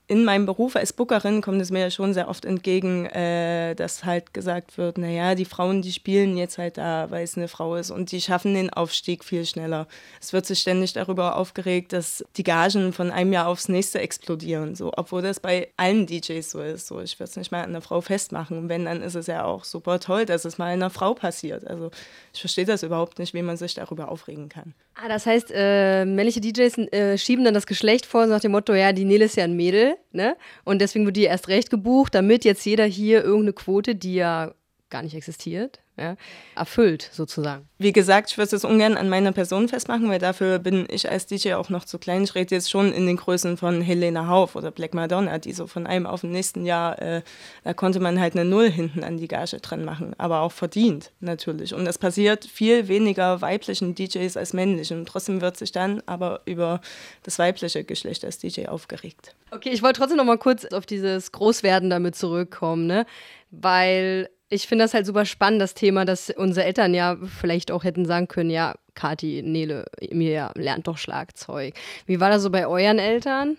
in 0.09 0.25
meinem 0.25 0.47
Beruf 0.47 0.75
als 0.75 0.91
Bookerin 0.91 1.43
kommt 1.43 1.61
es 1.61 1.69
mir 1.69 1.81
ja 1.81 1.91
schon 1.91 2.15
sehr 2.15 2.29
oft 2.29 2.43
entgegen, 2.43 3.05
äh, 3.05 3.75
dass 3.75 4.05
halt 4.05 4.33
gesagt 4.33 4.79
wird, 4.79 4.97
naja, 4.97 5.35
die 5.35 5.45
Frauen, 5.45 5.83
die 5.83 5.91
spielen 5.91 6.35
jetzt 6.35 6.57
halt 6.57 6.79
da, 6.79 7.11
weil 7.11 7.23
es 7.23 7.37
eine 7.37 7.47
Frau 7.47 7.75
ist 7.75 7.91
und 7.91 8.11
die 8.11 8.19
schaffen 8.19 8.55
den 8.55 8.71
Aufstieg 8.71 9.23
viel 9.23 9.45
schneller. 9.45 9.87
Es 10.19 10.33
wird 10.33 10.47
sich 10.47 10.61
ständig 10.61 10.93
darüber 10.93 11.37
aufgeregt, 11.37 11.93
dass 11.93 12.25
die 12.37 12.43
Gagen 12.43 12.91
von 12.91 13.11
einem 13.11 13.31
Jahr 13.33 13.47
aufs 13.47 13.69
nächste 13.69 13.99
explodieren, 13.99 14.73
so, 14.73 14.91
obwohl 14.97 15.21
das 15.21 15.39
bei 15.39 15.69
allen 15.77 16.07
DJs 16.07 16.49
so 16.49 16.59
ist. 16.59 16.87
So, 16.87 16.99
ich 17.01 17.19
würde 17.19 17.29
es 17.29 17.37
nicht 17.37 17.51
mal 17.51 17.61
an 17.61 17.69
einer 17.69 17.81
Frau 17.81 18.01
festmachen. 18.01 18.57
Und 18.57 18.67
wenn, 18.67 18.85
dann 18.85 19.03
ist 19.03 19.13
es 19.13 19.27
ja 19.27 19.45
auch 19.45 19.63
super 19.63 19.99
toll, 19.99 20.25
dass 20.25 20.43
es 20.43 20.57
mal 20.57 20.73
einer 20.73 20.89
Frau 20.89 21.13
passiert. 21.13 21.67
Also 21.67 21.91
ich 22.33 22.39
verstehe 22.39 22.65
das 22.65 22.81
überhaupt 22.81 23.19
nicht, 23.19 23.35
wie 23.35 23.43
man 23.43 23.57
sich 23.57 23.75
darüber 23.75 24.09
aufregen 24.09 24.49
kann. 24.49 24.73
Ah, 25.01 25.07
das 25.07 25.25
heißt, 25.25 25.51
äh, 25.55 26.03
männliche 26.03 26.41
DJs 26.41 26.77
äh, 26.91 27.17
schieben 27.17 27.45
dann 27.45 27.53
das 27.53 27.65
Geschlecht 27.65 28.05
vor 28.05 28.25
nach 28.25 28.41
dem 28.41 28.51
Motto, 28.51 28.73
ja, 28.73 28.91
die 28.91 29.05
Nele 29.05 29.25
ist 29.25 29.37
ja 29.37 29.45
ein 29.45 29.55
Mädel, 29.55 29.95
ne? 30.11 30.35
Und 30.65 30.81
deswegen 30.81 31.05
wird 31.05 31.15
die 31.15 31.23
erst 31.23 31.47
recht 31.47 31.69
gebucht, 31.69 32.13
damit 32.15 32.43
jetzt 32.43 32.65
jeder 32.65 32.83
hier 32.83 33.23
irgendeine 33.23 33.53
Quote, 33.53 33.95
die 33.95 34.15
ja 34.15 34.53
gar 34.89 35.01
nicht 35.01 35.15
existiert, 35.15 35.79
ja, 35.99 36.15
erfüllt 36.55 37.09
sozusagen. 37.11 37.67
Wie 37.77 37.93
gesagt, 37.93 38.31
ich 38.31 38.37
würde 38.37 38.55
es 38.55 38.65
ungern 38.65 38.97
an 38.97 39.09
meiner 39.09 39.31
Person 39.31 39.67
festmachen, 39.67 40.09
weil 40.09 40.19
dafür 40.19 40.59
bin 40.59 40.87
ich 40.89 41.09
als 41.09 41.25
DJ 41.25 41.53
auch 41.53 41.69
noch 41.69 41.85
zu 41.85 41.99
klein. 41.99 42.23
Ich 42.23 42.35
rede 42.35 42.55
jetzt 42.55 42.69
schon 42.69 42.91
in 42.91 43.05
den 43.05 43.17
Größen 43.17 43.57
von 43.57 43.81
Helena 43.81 44.27
Hauf 44.27 44.55
oder 44.55 44.71
Black 44.71 44.93
Madonna, 44.93 45.37
die 45.37 45.53
so 45.53 45.67
von 45.67 45.87
einem 45.87 46.05
auf 46.05 46.21
den 46.21 46.31
nächsten 46.31 46.65
Jahr, 46.65 47.01
äh, 47.01 47.21
da 47.63 47.73
konnte 47.73 47.99
man 47.99 48.19
halt 48.19 48.33
eine 48.33 48.45
Null 48.45 48.69
hinten 48.69 49.03
an 49.03 49.17
die 49.17 49.27
Gage 49.27 49.57
dran 49.57 49.85
machen, 49.85 50.13
aber 50.17 50.41
auch 50.41 50.51
verdient 50.51 51.11
natürlich. 51.19 51.73
Und 51.73 51.85
das 51.85 51.97
passiert 51.97 52.45
viel 52.45 52.87
weniger 52.87 53.41
weiblichen 53.41 53.95
DJs 53.95 54.35
als 54.37 54.53
männlichen. 54.53 54.99
Und 54.99 55.07
trotzdem 55.07 55.41
wird 55.41 55.57
sich 55.57 55.71
dann 55.71 56.01
aber 56.05 56.41
über 56.45 56.81
das 57.23 57.39
weibliche 57.39 57.83
Geschlecht 57.83 58.25
als 58.25 58.39
DJ 58.39 58.67
aufgeregt. 58.67 59.35
Okay, 59.51 59.69
ich 59.69 59.81
wollte 59.81 59.99
trotzdem 59.99 60.17
noch 60.17 60.25
mal 60.25 60.37
kurz 60.37 60.65
auf 60.65 60.85
dieses 60.85 61.31
Großwerden 61.31 61.89
damit 61.89 62.15
zurückkommen, 62.15 62.87
ne? 62.87 63.05
Weil 63.51 64.29
ich 64.49 64.67
finde 64.67 64.83
das 64.83 64.93
halt 64.93 65.05
super 65.05 65.25
spannend, 65.25 65.61
das 65.61 65.75
Thema, 65.75 66.05
dass 66.05 66.29
unsere 66.29 66.65
Eltern 66.65 66.93
ja 66.93 67.17
vielleicht 67.39 67.71
auch 67.71 67.83
hätten 67.83 68.05
sagen 68.05 68.27
können, 68.27 68.49
ja, 68.49 68.75
Kati, 68.95 69.41
Nele, 69.43 69.85
Emilia, 69.99 70.51
lernt 70.55 70.87
doch 70.87 70.97
Schlagzeug. 70.97 71.75
Wie 72.05 72.19
war 72.19 72.29
das 72.29 72.41
so 72.41 72.49
bei 72.49 72.67
euren 72.67 72.99
Eltern? 72.99 73.57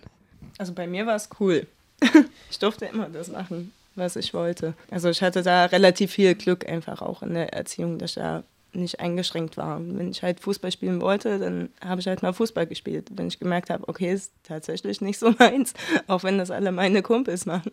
Also 0.57 0.73
bei 0.73 0.87
mir 0.87 1.05
war 1.07 1.15
es 1.15 1.29
cool. 1.39 1.65
ich 2.49 2.59
durfte 2.59 2.85
immer 2.85 3.09
das 3.09 3.29
machen, 3.29 3.73
was 3.95 4.15
ich 4.15 4.33
wollte. 4.33 4.73
Also 4.89 5.09
ich 5.09 5.21
hatte 5.21 5.43
da 5.43 5.65
relativ 5.65 6.11
viel 6.11 6.35
Glück 6.35 6.67
einfach 6.67 7.01
auch 7.01 7.23
in 7.23 7.33
der 7.33 7.53
Erziehung, 7.53 7.97
dass 7.97 8.11
ich 8.11 8.15
da 8.15 8.43
nicht 8.73 8.99
eingeschränkt 8.99 9.57
war. 9.57 9.79
Wenn 9.79 10.11
ich 10.11 10.23
halt 10.23 10.39
Fußball 10.39 10.71
spielen 10.71 11.01
wollte, 11.01 11.39
dann 11.39 11.69
habe 11.83 12.01
ich 12.01 12.07
halt 12.07 12.21
mal 12.21 12.33
Fußball 12.33 12.67
gespielt. 12.67 13.09
Wenn 13.13 13.27
ich 13.27 13.39
gemerkt 13.39 13.69
habe, 13.69 13.87
okay, 13.87 14.13
ist 14.13 14.33
tatsächlich 14.43 15.01
nicht 15.01 15.19
so 15.19 15.31
meins, 15.39 15.73
auch 16.07 16.23
wenn 16.23 16.37
das 16.37 16.51
alle 16.51 16.71
meine 16.71 17.01
Kumpels 17.01 17.45
machen. 17.45 17.71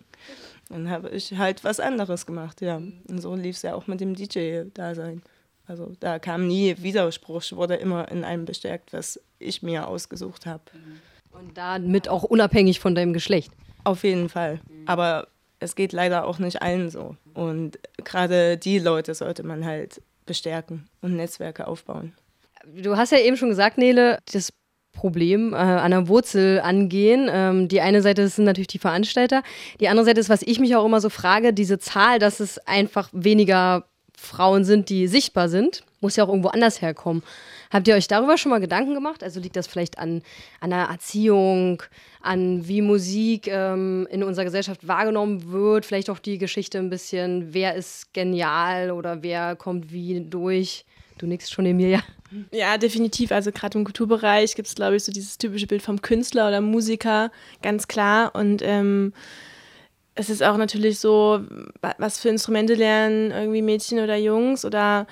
Dann 0.68 0.90
habe 0.90 1.10
ich 1.10 1.36
halt 1.36 1.64
was 1.64 1.80
anderes 1.80 2.26
gemacht, 2.26 2.60
ja. 2.60 2.76
Und 2.76 3.20
so 3.20 3.34
lief 3.34 3.56
es 3.56 3.62
ja 3.62 3.74
auch 3.74 3.86
mit 3.86 4.00
dem 4.00 4.14
DJ-Dasein. 4.14 5.22
Also 5.66 5.92
da 6.00 6.18
kam 6.18 6.46
nie 6.46 6.76
Widerspruch, 6.78 7.42
ich 7.42 7.54
wurde 7.54 7.76
immer 7.76 8.10
in 8.10 8.24
einem 8.24 8.44
bestärkt, 8.44 8.92
was 8.92 9.20
ich 9.38 9.62
mir 9.62 9.86
ausgesucht 9.86 10.46
habe. 10.46 10.62
Und 11.30 11.56
damit 11.56 12.08
auch 12.08 12.24
unabhängig 12.24 12.80
von 12.80 12.94
deinem 12.94 13.12
Geschlecht? 13.12 13.52
Auf 13.84 14.02
jeden 14.02 14.28
Fall. 14.28 14.60
Aber 14.86 15.28
es 15.60 15.74
geht 15.74 15.92
leider 15.92 16.26
auch 16.26 16.38
nicht 16.38 16.62
allen 16.62 16.90
so. 16.90 17.16
Und 17.34 17.78
gerade 18.04 18.56
die 18.56 18.78
Leute 18.78 19.14
sollte 19.14 19.42
man 19.42 19.64
halt 19.64 20.00
bestärken 20.28 20.88
und 21.02 21.16
Netzwerke 21.16 21.66
aufbauen. 21.66 22.12
Du 22.76 22.96
hast 22.96 23.10
ja 23.12 23.18
eben 23.18 23.36
schon 23.36 23.48
gesagt, 23.48 23.78
Nele, 23.78 24.18
das 24.32 24.52
Problem 24.92 25.52
äh, 25.52 25.56
an 25.56 25.92
der 25.92 26.08
Wurzel 26.08 26.60
angehen. 26.60 27.28
Ähm, 27.32 27.68
die 27.68 27.80
eine 27.80 28.02
Seite 28.02 28.26
sind 28.28 28.44
natürlich 28.44 28.68
die 28.68 28.78
Veranstalter. 28.78 29.42
Die 29.80 29.88
andere 29.88 30.04
Seite 30.04 30.20
ist, 30.20 30.28
was 30.28 30.42
ich 30.42 30.58
mich 30.58 30.74
auch 30.74 30.84
immer 30.84 31.00
so 31.00 31.08
frage, 31.08 31.52
diese 31.52 31.78
Zahl, 31.78 32.18
dass 32.18 32.40
es 32.40 32.58
einfach 32.66 33.08
weniger 33.12 33.84
Frauen 34.16 34.64
sind, 34.64 34.88
die 34.88 35.06
sichtbar 35.06 35.48
sind, 35.48 35.84
muss 36.00 36.16
ja 36.16 36.24
auch 36.24 36.28
irgendwo 36.28 36.48
anders 36.48 36.82
herkommen. 36.82 37.22
Habt 37.70 37.86
ihr 37.88 37.94
euch 37.94 38.08
darüber 38.08 38.38
schon 38.38 38.50
mal 38.50 38.60
Gedanken 38.60 38.94
gemacht? 38.94 39.22
Also 39.22 39.40
liegt 39.40 39.56
das 39.56 39.66
vielleicht 39.66 39.98
an, 39.98 40.22
an 40.60 40.70
der 40.70 40.84
Erziehung, 40.84 41.82
an 42.22 42.66
wie 42.66 42.82
Musik 42.82 43.46
ähm, 43.48 44.06
in 44.10 44.22
unserer 44.22 44.44
Gesellschaft 44.44 44.86
wahrgenommen 44.88 45.52
wird? 45.52 45.84
Vielleicht 45.84 46.10
auch 46.10 46.18
die 46.18 46.38
Geschichte 46.38 46.78
ein 46.78 46.90
bisschen, 46.90 47.52
wer 47.52 47.74
ist 47.74 48.12
genial 48.14 48.90
oder 48.90 49.22
wer 49.22 49.56
kommt 49.56 49.92
wie 49.92 50.20
durch? 50.20 50.84
Du 51.18 51.26
nix 51.26 51.50
schon, 51.50 51.66
Emilia. 51.66 52.02
Ja, 52.52 52.78
definitiv. 52.78 53.32
Also 53.32 53.52
gerade 53.52 53.78
im 53.78 53.84
Kulturbereich 53.84 54.54
gibt 54.54 54.68
es, 54.68 54.74
glaube 54.74 54.96
ich, 54.96 55.04
so 55.04 55.12
dieses 55.12 55.38
typische 55.38 55.66
Bild 55.66 55.82
vom 55.82 56.02
Künstler 56.02 56.48
oder 56.48 56.60
Musiker, 56.60 57.30
ganz 57.62 57.88
klar. 57.88 58.34
Und 58.34 58.62
ähm, 58.62 59.12
es 60.14 60.30
ist 60.30 60.42
auch 60.42 60.56
natürlich 60.56 60.98
so, 60.98 61.40
was 61.98 62.20
für 62.20 62.28
Instrumente 62.28 62.74
lernen 62.74 63.30
irgendwie 63.30 63.62
Mädchen 63.62 63.98
oder 64.00 64.16
Jungs 64.16 64.64
oder 64.64 65.06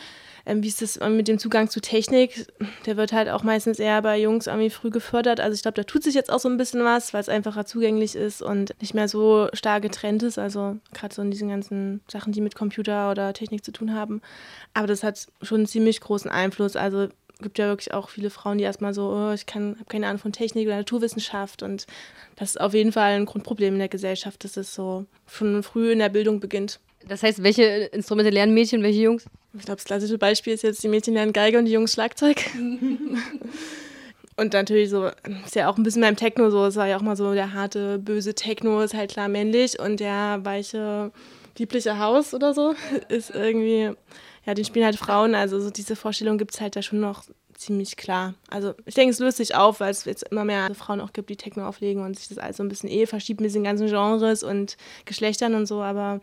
Ähm, 0.46 0.62
wie 0.62 0.68
ist 0.68 0.80
das 0.80 1.00
mit 1.00 1.26
dem 1.26 1.38
Zugang 1.38 1.68
zu 1.68 1.80
Technik? 1.80 2.46
Der 2.86 2.96
wird 2.96 3.12
halt 3.12 3.28
auch 3.28 3.42
meistens 3.42 3.80
eher 3.80 4.00
bei 4.00 4.18
Jungs 4.18 4.46
irgendwie 4.46 4.70
früh 4.70 4.90
gefördert. 4.90 5.40
Also 5.40 5.54
ich 5.54 5.62
glaube, 5.62 5.74
da 5.74 5.82
tut 5.82 6.04
sich 6.04 6.14
jetzt 6.14 6.30
auch 6.30 6.38
so 6.38 6.48
ein 6.48 6.56
bisschen 6.56 6.84
was, 6.84 7.12
weil 7.12 7.20
es 7.20 7.28
einfacher 7.28 7.66
zugänglich 7.66 8.14
ist 8.14 8.42
und 8.42 8.72
nicht 8.80 8.94
mehr 8.94 9.08
so 9.08 9.48
stark 9.52 9.82
getrennt 9.82 10.22
ist. 10.22 10.38
Also 10.38 10.76
gerade 10.94 11.14
so 11.14 11.20
in 11.20 11.32
diesen 11.32 11.48
ganzen 11.48 12.00
Sachen, 12.08 12.32
die 12.32 12.40
mit 12.40 12.54
Computer 12.54 13.10
oder 13.10 13.32
Technik 13.32 13.64
zu 13.64 13.72
tun 13.72 13.92
haben. 13.92 14.22
Aber 14.72 14.86
das 14.86 15.02
hat 15.02 15.26
schon 15.42 15.58
einen 15.58 15.66
ziemlich 15.66 16.00
großen 16.00 16.30
Einfluss. 16.30 16.76
Also 16.76 17.08
gibt 17.40 17.58
ja 17.58 17.66
wirklich 17.66 17.92
auch 17.92 18.08
viele 18.08 18.30
Frauen, 18.30 18.58
die 18.58 18.64
erstmal 18.64 18.94
so, 18.94 19.10
oh, 19.10 19.32
ich 19.32 19.44
habe 19.54 19.76
keine 19.88 20.06
Ahnung 20.06 20.20
von 20.20 20.32
Technik 20.32 20.66
oder 20.66 20.76
Naturwissenschaft 20.76 21.62
und 21.62 21.86
das 22.36 22.50
ist 22.50 22.60
auf 22.60 22.72
jeden 22.72 22.92
Fall 22.92 23.12
ein 23.12 23.26
Grundproblem 23.26 23.74
in 23.74 23.78
der 23.78 23.88
Gesellschaft, 23.88 24.42
dass 24.44 24.56
es 24.56 24.74
so 24.74 25.04
schon 25.26 25.62
früh 25.62 25.92
in 25.92 25.98
der 25.98 26.08
Bildung 26.08 26.40
beginnt. 26.40 26.80
Das 27.08 27.22
heißt, 27.22 27.42
welche 27.42 27.62
Instrumente 27.62 28.30
lernen 28.30 28.54
Mädchen, 28.54 28.82
welche 28.82 29.00
Jungs? 29.00 29.24
Ich 29.54 29.64
glaube, 29.64 29.76
das 29.76 29.84
klassische 29.84 30.18
Beispiel 30.18 30.52
ist 30.54 30.62
jetzt, 30.62 30.82
die 30.82 30.88
Mädchen 30.88 31.14
lernen 31.14 31.32
Geige 31.32 31.58
und 31.58 31.66
die 31.66 31.72
Jungs 31.72 31.92
Schlagzeug. 31.92 32.42
und 34.36 34.52
natürlich 34.52 34.90
so, 34.90 35.10
ist 35.44 35.54
ja 35.54 35.70
auch 35.70 35.76
ein 35.76 35.82
bisschen 35.82 36.02
beim 36.02 36.16
Techno 36.16 36.50
so, 36.50 36.66
es 36.66 36.76
war 36.76 36.86
ja 36.86 36.96
auch 36.96 37.02
mal 37.02 37.16
so, 37.16 37.32
der 37.32 37.52
harte, 37.52 37.98
böse 37.98 38.34
Techno 38.34 38.80
ist 38.82 38.94
halt 38.94 39.12
klar 39.12 39.28
männlich 39.28 39.78
und 39.78 40.00
der 40.00 40.40
weiche, 40.42 41.12
liebliche 41.58 41.98
Haus 41.98 42.34
oder 42.34 42.54
so 42.54 42.74
ist 43.08 43.30
irgendwie, 43.30 43.92
ja, 44.44 44.54
den 44.54 44.64
spielen 44.64 44.84
halt 44.84 44.96
Frauen. 44.96 45.34
Also 45.34 45.60
so 45.60 45.70
diese 45.70 45.96
Vorstellung 45.96 46.38
gibt 46.38 46.54
es 46.54 46.60
halt 46.60 46.76
da 46.76 46.82
schon 46.82 47.00
noch 47.00 47.24
ziemlich 47.54 47.96
klar. 47.96 48.34
Also 48.50 48.74
ich 48.84 48.94
denke, 48.94 49.12
es 49.12 49.18
löst 49.18 49.38
sich 49.38 49.54
auf, 49.54 49.80
weil 49.80 49.90
es 49.90 50.04
jetzt 50.04 50.28
immer 50.30 50.44
mehr 50.44 50.74
Frauen 50.74 51.00
auch 51.00 51.12
gibt, 51.12 51.30
die 51.30 51.36
Techno 51.36 51.66
auflegen 51.66 52.02
und 52.02 52.18
sich 52.18 52.28
das 52.28 52.38
alles 52.38 52.58
so 52.58 52.62
ein 52.62 52.68
bisschen 52.68 52.90
eh 52.90 53.06
verschiebt 53.06 53.40
mit 53.40 53.54
den 53.54 53.64
ganzen 53.64 53.86
Genres 53.86 54.42
und 54.42 54.76
Geschlechtern 55.06 55.54
und 55.54 55.66
so, 55.66 55.82
aber 55.82 56.20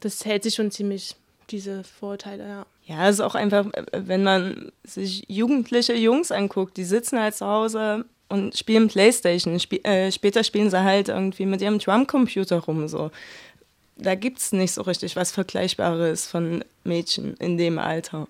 das 0.00 0.24
hält 0.24 0.42
sich 0.42 0.54
schon 0.54 0.70
ziemlich, 0.70 1.16
diese 1.50 1.84
Vorurteile, 1.84 2.46
ja. 2.46 2.66
Ja, 2.86 3.08
es 3.08 3.16
ist 3.16 3.20
auch 3.20 3.34
einfach, 3.34 3.66
wenn 3.92 4.22
man 4.22 4.72
sich 4.82 5.24
jugendliche 5.28 5.94
Jungs 5.94 6.32
anguckt, 6.32 6.78
die 6.78 6.84
sitzen 6.84 7.20
halt 7.20 7.34
zu 7.34 7.46
Hause 7.46 8.06
und 8.28 8.56
spielen 8.56 8.88
Playstation. 8.88 9.56
Sp 9.60 9.84
äh, 9.84 10.10
später 10.10 10.42
spielen 10.42 10.70
sie 10.70 10.82
halt 10.82 11.08
irgendwie 11.08 11.44
mit 11.44 11.60
ihrem 11.60 11.78
Drumcomputer 11.78 12.60
rum. 12.60 12.88
So. 12.88 13.10
Da 13.96 14.14
gibt 14.14 14.38
es 14.38 14.52
nicht 14.52 14.72
so 14.72 14.82
richtig 14.82 15.16
was 15.16 15.32
Vergleichbares 15.32 16.26
von 16.26 16.64
Mädchen 16.84 17.34
in 17.36 17.58
dem 17.58 17.78
Alter. 17.78 18.26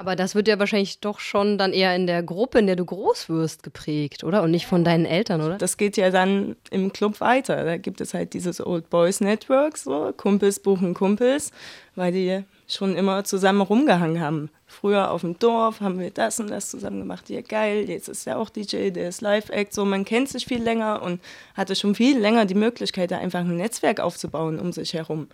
Aber 0.00 0.16
das 0.16 0.34
wird 0.34 0.48
ja 0.48 0.58
wahrscheinlich 0.58 1.00
doch 1.00 1.20
schon 1.20 1.58
dann 1.58 1.74
eher 1.74 1.94
in 1.94 2.06
der 2.06 2.22
Gruppe, 2.22 2.58
in 2.58 2.66
der 2.66 2.74
du 2.74 2.86
groß 2.86 3.28
wirst, 3.28 3.62
geprägt, 3.62 4.24
oder? 4.24 4.42
Und 4.42 4.50
nicht 4.50 4.64
von 4.64 4.82
deinen 4.82 5.04
Eltern, 5.04 5.42
oder? 5.42 5.58
Das 5.58 5.76
geht 5.76 5.98
ja 5.98 6.10
dann 6.10 6.56
im 6.70 6.90
Club 6.90 7.20
weiter. 7.20 7.66
Da 7.66 7.76
gibt 7.76 8.00
es 8.00 8.14
halt 8.14 8.32
dieses 8.32 8.64
Old 8.64 8.88
Boys 8.88 9.20
Network, 9.20 9.76
so 9.76 10.10
Kumpels 10.16 10.58
buchen 10.58 10.94
Kumpels, 10.94 11.52
weil 11.96 12.12
die 12.12 12.42
schon 12.66 12.96
immer 12.96 13.24
zusammen 13.24 13.60
rumgehangen 13.60 14.22
haben. 14.22 14.48
Früher 14.66 15.10
auf 15.10 15.20
dem 15.20 15.38
Dorf 15.38 15.82
haben 15.82 15.98
wir 15.98 16.10
das 16.10 16.40
und 16.40 16.48
das 16.48 16.70
zusammen 16.70 17.00
gemacht. 17.00 17.28
Ja, 17.28 17.42
geil, 17.42 17.90
jetzt 17.90 18.08
ist 18.08 18.24
ja 18.24 18.36
auch 18.36 18.48
DJ, 18.48 18.88
der 18.88 19.10
ist 19.10 19.20
Live-Act. 19.20 19.74
So, 19.74 19.84
man 19.84 20.06
kennt 20.06 20.30
sich 20.30 20.46
viel 20.46 20.62
länger 20.62 21.02
und 21.02 21.20
hatte 21.54 21.74
schon 21.74 21.94
viel 21.94 22.18
länger 22.18 22.46
die 22.46 22.54
Möglichkeit, 22.54 23.10
da 23.10 23.18
einfach 23.18 23.40
ein 23.40 23.58
Netzwerk 23.58 24.00
aufzubauen 24.00 24.60
um 24.60 24.72
sich 24.72 24.94
herum. 24.94 25.28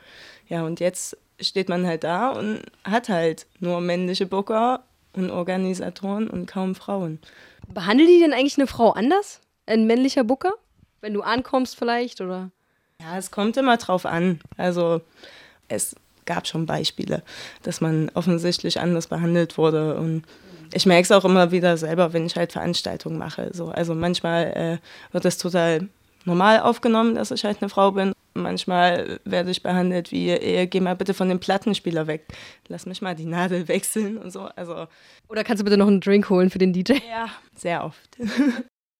Ja, 0.49 0.65
und 0.65 0.81
jetzt 0.81 1.17
steht 1.41 1.69
man 1.69 1.87
halt 1.87 2.05
da 2.05 2.31
und 2.31 2.63
hat 2.85 3.09
halt 3.09 3.47
nur 3.61 3.81
männliche 3.81 4.27
Booker 4.27 4.85
und 5.13 5.31
Organisatoren 5.31 6.29
und 6.29 6.47
kaum 6.47 6.75
Frauen. 6.75 7.19
Behandelt 7.69 8.09
die 8.09 8.21
denn 8.21 8.33
eigentlich 8.33 8.59
eine 8.59 8.67
Frau 8.67 8.91
anders? 8.91 9.41
Ein 9.67 9.87
männlicher 9.87 10.25
Booker? 10.25 10.53
Wenn 11.01 11.15
du 11.15 11.23
ankommst 11.23 11.77
vielleicht 11.77 12.21
oder? 12.21 12.51
Ja, 13.01 13.19
es 13.19 13.31
kommt 13.31 13.57
immer 13.57 13.77
drauf 13.77 14.07
an. 14.07 14.41
Also 14.57 15.01
es 15.69 15.97
gab 16.25 16.47
schon 16.47 16.67
Beispiele, 16.67 17.23
dass 17.63 17.81
man 17.81 18.11
offensichtlich 18.15 18.81
anders 18.81 19.07
behandelt 19.07 19.59
wurde 19.59 19.97
und 19.97 20.25
ich 20.73 20.87
merke 20.87 21.03
es 21.03 21.13
auch 21.13 21.25
immer 21.25 21.53
wieder 21.53 21.77
selber, 21.77 22.13
wenn 22.13 22.27
ich 22.27 22.37
halt 22.37 22.53
Veranstaltungen 22.53 23.19
mache. 23.19 23.51
So, 23.53 23.69
also 23.69 23.95
manchmal 23.95 24.81
äh, 24.81 25.13
wird 25.13 25.25
es 25.25 25.39
total 25.39 25.89
normal 26.25 26.61
aufgenommen, 26.61 27.15
dass 27.15 27.31
ich 27.31 27.45
halt 27.45 27.59
eine 27.61 27.69
Frau 27.69 27.93
bin. 27.93 28.13
Manchmal 28.43 29.21
werde 29.25 29.51
ich 29.51 29.63
behandelt 29.63 30.13
wie, 30.13 30.31
ey, 30.31 30.67
geh 30.67 30.81
mal 30.81 30.97
bitte 30.97 31.15
von 31.15 31.29
dem 31.29 31.41
Plattenspieler 31.41 32.07
weg. 32.07 32.27
Lass 32.69 32.87
mich 32.87 33.03
mal 33.03 33.15
die 33.15 33.27
Nadel 33.27 33.69
wechseln 33.69 34.19
und 34.19 34.31
so. 34.31 34.43
Also, 34.57 34.87
Oder 35.29 35.45
kannst 35.45 35.61
du 35.61 35.65
bitte 35.65 35.77
noch 35.77 35.89
einen 35.89 36.01
Drink 36.01 36.31
holen 36.31 36.51
für 36.51 36.59
den 36.59 36.73
DJ? 36.73 36.95
Ja, 37.09 37.29
sehr 37.55 37.85
oft. 37.85 38.19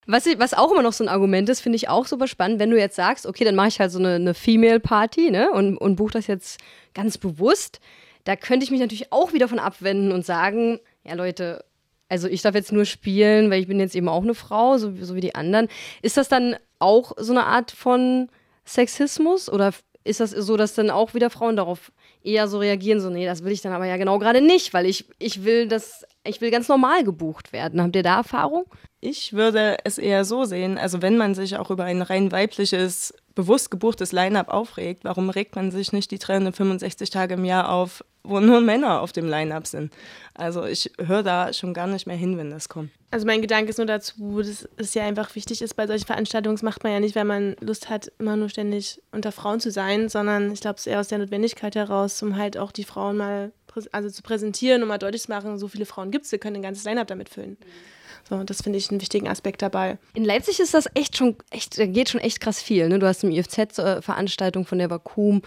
Was, 0.09 0.25
was 0.39 0.55
auch 0.55 0.71
immer 0.71 0.83
noch 0.83 0.93
so 0.93 1.03
ein 1.03 1.09
Argument 1.09 1.49
ist, 1.49 1.61
finde 1.61 1.75
ich 1.75 1.89
auch 1.89 2.07
super 2.07 2.29
spannend, 2.29 2.61
wenn 2.61 2.71
du 2.71 2.79
jetzt 2.79 2.95
sagst, 2.95 3.27
okay, 3.27 3.45
dann 3.45 3.57
mache 3.57 3.69
ich 3.69 3.81
halt 3.81 3.91
so 3.91 3.99
eine, 3.99 4.15
eine 4.15 4.35
Female 4.35 4.79
Party 4.79 5.33
ne, 5.33 5.51
und, 5.51 5.77
und 5.77 5.97
buche 5.97 6.13
das 6.13 6.29
jetzt 6.29 6.61
ganz 6.95 7.19
bewusst. 7.19 7.81
Da 8.23 8.37
könnte 8.37 8.63
ich 8.63 8.71
mich 8.71 8.79
natürlich 8.79 9.13
auch 9.13 9.33
wieder 9.33 9.49
von 9.49 9.59
abwenden 9.59 10.13
und 10.13 10.25
sagen, 10.25 10.79
ja 11.03 11.15
Leute, 11.15 11.65
also 12.09 12.29
ich 12.29 12.43
darf 12.43 12.55
jetzt 12.55 12.73
nur 12.73 12.85
spielen, 12.85 13.51
weil 13.51 13.61
ich 13.61 13.67
bin 13.67 13.81
jetzt 13.81 13.97
eben 13.97 14.09
auch 14.09 14.23
eine 14.23 14.35
Frau, 14.35 14.79
so, 14.79 14.93
so 15.01 15.17
wie 15.17 15.21
die 15.21 15.35
anderen. 15.35 15.69
Ist 16.03 16.17
das 16.17 16.29
dann 16.29 16.57
auch 16.79 17.13
so 17.17 17.33
eine 17.33 17.45
Art 17.45 17.73
von 17.73 18.29
Sexismus 18.67 19.49
oder 19.49 19.73
ist 20.05 20.21
das 20.21 20.31
so, 20.31 20.57
dass 20.57 20.75
dann 20.75 20.91
auch 20.91 21.15
wieder 21.15 21.31
Frauen 21.31 21.57
darauf 21.57 21.91
eher 22.23 22.49
so 22.49 22.59
reagieren, 22.59 23.01
so, 23.01 23.11
nee, 23.11 23.27
das 23.27 23.45
will 23.45 23.53
ich 23.53 23.61
dann 23.61 23.73
aber 23.73 23.87
ja 23.87 23.97
genau 23.97 24.19
gerade 24.19 24.41
nicht, 24.41 24.73
weil 24.73 24.87
ich, 24.87 25.07
ich 25.19 25.45
will 25.45 25.69
das, 25.69 26.05
ich 26.25 26.41
will 26.41 26.51
ganz 26.51 26.69
normal 26.69 27.05
gebucht 27.05 27.53
werden. 27.53 27.83
Habt 27.83 27.97
ihr 27.97 28.03
da 28.03 28.19
Erfahrung? 28.19 28.67
Ich 29.01 29.33
würde 29.33 29.79
es 29.85 29.99
eher 29.99 30.25
so 30.25 30.45
sehen, 30.45 30.79
also 30.79 31.03
wenn 31.03 31.17
man 31.17 31.35
sich 31.35 31.57
auch 31.57 31.71
über 31.71 31.85
ein 31.85 32.03
rein 32.03 32.33
weibliches, 32.33 33.15
bewusst 33.37 33.71
gebuchtes 33.71 34.11
Line-up 34.11 34.49
aufregt, 34.49 35.05
warum 35.05 35.31
regt 35.31 35.55
man 35.55 35.71
sich 35.71 35.93
nicht 35.93 36.11
die 36.11 36.19
365 36.19 37.11
Tage 37.11 37.35
im 37.35 37.45
Jahr 37.45 37.71
auf, 37.71 38.03
wo 38.25 38.41
nur 38.41 38.61
Männer 38.61 39.03
auf 39.03 39.13
dem 39.13 39.29
Line-up 39.29 39.67
sind? 39.69 39.93
Also 40.35 40.65
ich 40.65 40.91
höre 40.99 41.23
da 41.23 41.53
schon 41.53 41.75
gar 41.75 41.87
nicht 41.87 42.07
mehr 42.07 42.17
hin, 42.17 42.39
wenn 42.39 42.51
das 42.51 42.69
kommt. 42.69 42.91
Also 43.13 43.27
mein 43.27 43.43
Gedanke 43.43 43.71
ist 43.71 43.77
nur 43.77 43.87
dazu, 43.87 44.43
dass 44.43 44.67
es 44.79 44.95
ja 44.95 45.05
einfach 45.05 45.33
wichtig 45.37 45.63
ist, 45.63 45.75
bei 45.75 45.87
solchen 45.87 46.07
Veranstaltungen 46.07 46.57
das 46.57 46.63
macht 46.63 46.83
man 46.83 46.93
ja 46.93 46.99
nicht, 46.99 47.15
weil 47.15 47.25
man 47.25 47.55
Lust 47.61 47.91
hat, 47.91 48.11
immer 48.19 48.37
nur 48.37 48.49
ständig 48.49 49.01
unter 49.13 49.31
Frauen 49.31 49.61
zu 49.61 49.71
sein, 49.71 50.09
sondern 50.09 50.51
ich 50.51 50.63
glaube, 50.63 50.77
es 50.77 50.87
ist 50.87 50.93
eher 50.93 51.01
aus 51.01 51.09
der 51.09 51.19
Notwendigkeit 51.19 51.77
heraus, 51.77 52.21
um 52.23 52.37
halt 52.37 52.57
auch 52.57 52.73
die 52.73 52.85
Frauen 52.85 53.19
mal 53.19 53.53
also 53.93 54.09
zu 54.09 54.23
präsentieren 54.23 54.81
und 54.81 54.89
mal 54.89 54.97
deutlich 54.97 55.25
zu 55.25 55.31
machen, 55.31 55.59
so 55.59 55.69
viele 55.69 55.85
Frauen 55.85 56.11
gibt 56.11 56.25
es, 56.25 56.33
wir 56.33 56.39
können 56.39 56.57
ein 56.57 56.63
ganzes 56.63 56.85
Line-up 56.85 57.07
damit 57.07 57.29
füllen. 57.29 57.59
Mhm. 57.61 57.96
So, 58.29 58.43
das 58.43 58.63
finde 58.63 58.79
ich 58.79 58.91
einen 58.91 59.01
wichtigen 59.01 59.29
Aspekt 59.29 59.63
dabei. 59.63 59.99
In 60.15 60.25
Leipzig 60.25 60.59
ist 60.59 60.75
das 60.75 60.87
echt 60.95 61.17
schon, 61.17 61.37
echt, 61.51 61.79
da 61.79 61.87
geht 61.87 62.09
schon 62.09 62.21
echt 62.21 62.41
krass 62.41 62.61
viel. 62.61 62.89
Ne? 62.89 62.99
Du 62.99 63.07
hast 63.07 63.23
im 63.23 63.31
IFZ-Veranstaltung 63.31 64.67
von 64.67 64.79
der 64.79 64.91
Vakuum 64.91 65.43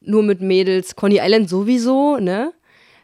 nur 0.00 0.22
mit 0.22 0.40
Mädels, 0.40 0.96
Coney 0.96 1.18
Island 1.22 1.48
sowieso, 1.48 2.16
ne? 2.18 2.52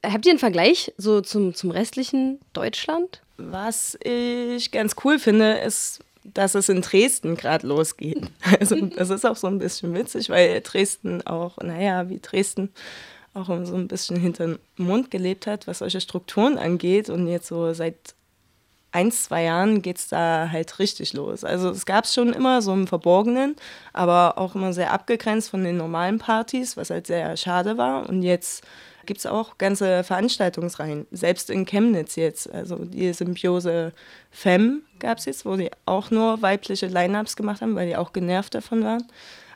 Habt 0.05 0.25
ihr 0.25 0.31
einen 0.31 0.39
Vergleich 0.39 0.93
so 0.97 1.21
zum, 1.21 1.55
zum 1.55 1.71
restlichen 1.71 2.41
Deutschland? 2.55 3.21
Was 3.37 3.99
ich 4.03 4.71
ganz 4.71 4.97
cool 5.05 5.19
finde, 5.19 5.59
ist, 5.59 6.01
dass 6.25 6.55
es 6.55 6.69
in 6.69 6.81
Dresden 6.81 7.37
gerade 7.37 7.67
losgeht. 7.67 8.23
Also 8.59 8.77
das 8.77 9.11
ist 9.11 9.27
auch 9.27 9.37
so 9.37 9.47
ein 9.47 9.59
bisschen 9.59 9.95
witzig, 9.95 10.31
weil 10.31 10.61
Dresden 10.63 11.27
auch, 11.27 11.59
naja, 11.59 12.09
wie 12.09 12.21
Dresden 12.21 12.71
auch 13.35 13.47
so 13.47 13.77
ein 13.77 13.89
bisschen 13.89 14.17
hinter 14.17 14.47
den 14.47 14.59
Mund 14.77 15.11
gelebt 15.11 15.47
hat, 15.47 15.67
was 15.67 15.79
solche 15.79 16.01
Strukturen 16.01 16.59
angeht 16.59 17.11
und 17.11 17.27
jetzt 17.29 17.47
so 17.47 17.73
seit 17.75 18.15
ein, 18.93 19.13
zwei 19.13 19.45
Jahren 19.45 19.83
geht 19.83 19.99
es 19.99 20.09
da 20.09 20.49
halt 20.51 20.79
richtig 20.79 21.13
los. 21.13 21.45
Also 21.45 21.71
es 21.71 21.87
gab 21.87 22.05
es 22.05 22.15
schon 22.15 22.33
immer 22.33 22.61
so 22.61 22.73
im 22.73 22.87
Verborgenen, 22.87 23.57
aber 23.93 24.39
auch 24.39 24.55
immer 24.55 24.73
sehr 24.73 24.93
abgegrenzt 24.93 25.51
von 25.51 25.63
den 25.63 25.77
normalen 25.77 26.19
Partys, 26.19 26.77
was 26.77 26.91
halt 26.91 27.07
sehr 27.07 27.37
schade 27.37 27.79
war. 27.79 28.09
Und 28.09 28.23
jetzt 28.23 28.65
gibt 29.07 29.21
es 29.21 29.27
auch 29.27 29.59
ganze 29.59 30.05
Veranstaltungsreihen, 30.05 31.07
selbst 31.11 31.51
in 31.51 31.65
Chemnitz 31.67 32.17
jetzt. 32.17 32.53
Also 32.53 32.77
die 32.85 33.13
Symbiose 33.13 33.93
Femme 34.31 34.81
gab 34.99 35.19
es 35.19 35.25
jetzt, 35.25 35.45
wo 35.47 35.57
die 35.57 35.71
auch 35.87 36.11
nur 36.11 36.43
weibliche 36.43 36.87
Line-Ups 36.87 37.37
gemacht 37.37 37.63
haben, 37.63 37.75
weil 37.75 37.89
die 37.89 37.97
auch 37.97 38.13
genervt 38.13 38.55
davon 38.55 38.85
waren. 38.85 39.05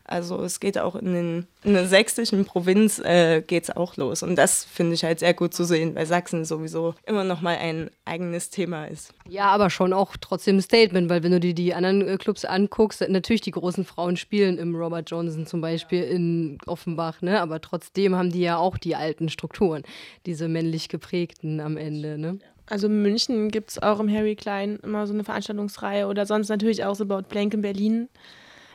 Also 0.06 0.42
es 0.42 0.60
geht 0.60 0.78
auch 0.78 0.96
in, 0.96 1.14
den, 1.14 1.46
in 1.62 1.72
der 1.72 1.86
sächsischen 1.86 2.44
Provinz 2.44 2.98
äh, 2.98 3.40
geht 3.40 3.64
es 3.64 3.70
auch 3.70 3.96
los. 3.96 4.22
Und 4.22 4.36
das 4.36 4.64
finde 4.64 4.94
ich 4.94 5.02
halt 5.02 5.20
sehr 5.20 5.32
gut 5.32 5.54
zu 5.54 5.64
sehen, 5.64 5.94
weil 5.94 6.04
Sachsen 6.04 6.44
sowieso 6.44 6.94
immer 7.06 7.24
noch 7.24 7.40
mal 7.40 7.56
ein 7.56 7.90
eigenes 8.04 8.50
Thema 8.50 8.84
ist. 8.84 9.14
Ja, 9.28 9.46
aber 9.46 9.70
schon 9.70 9.94
auch 9.94 10.16
trotzdem 10.20 10.58
ein 10.58 10.62
Statement, 10.62 11.08
weil 11.08 11.22
wenn 11.22 11.32
du 11.32 11.40
dir 11.40 11.54
die 11.54 11.72
anderen 11.72 12.06
äh, 12.06 12.18
Clubs 12.18 12.44
anguckst, 12.44 13.02
natürlich 13.08 13.40
die 13.40 13.50
großen 13.50 13.86
Frauen 13.86 14.16
spielen 14.18 14.58
im 14.58 14.76
Robert 14.76 15.10
Johnson 15.10 15.46
zum 15.46 15.62
Beispiel 15.62 16.02
in 16.02 16.58
Offenbach, 16.66 17.22
ne? 17.22 17.40
aber 17.40 17.62
trotzdem 17.62 18.14
haben 18.14 18.30
die 18.30 18.42
ja 18.42 18.58
auch 18.58 18.76
die 18.76 18.96
alten 18.96 19.30
Strukturen, 19.30 19.84
diese 20.26 20.48
männlich 20.48 20.90
geprägten 20.90 21.60
am 21.60 21.78
Ende. 21.78 22.18
Ne? 22.18 22.38
Also 22.66 22.86
in 22.88 23.02
München 23.02 23.50
gibt 23.50 23.70
es 23.70 23.82
auch 23.82 24.00
im 24.00 24.10
Harry 24.10 24.36
Klein 24.36 24.78
immer 24.82 25.06
so 25.06 25.14
eine 25.14 25.24
Veranstaltungsreihe 25.24 26.06
oder 26.06 26.26
sonst 26.26 26.48
natürlich 26.48 26.84
auch 26.84 26.94
so 26.94 27.04
About 27.04 27.28
Blank 27.28 27.54
in 27.54 27.62
Berlin. 27.62 28.08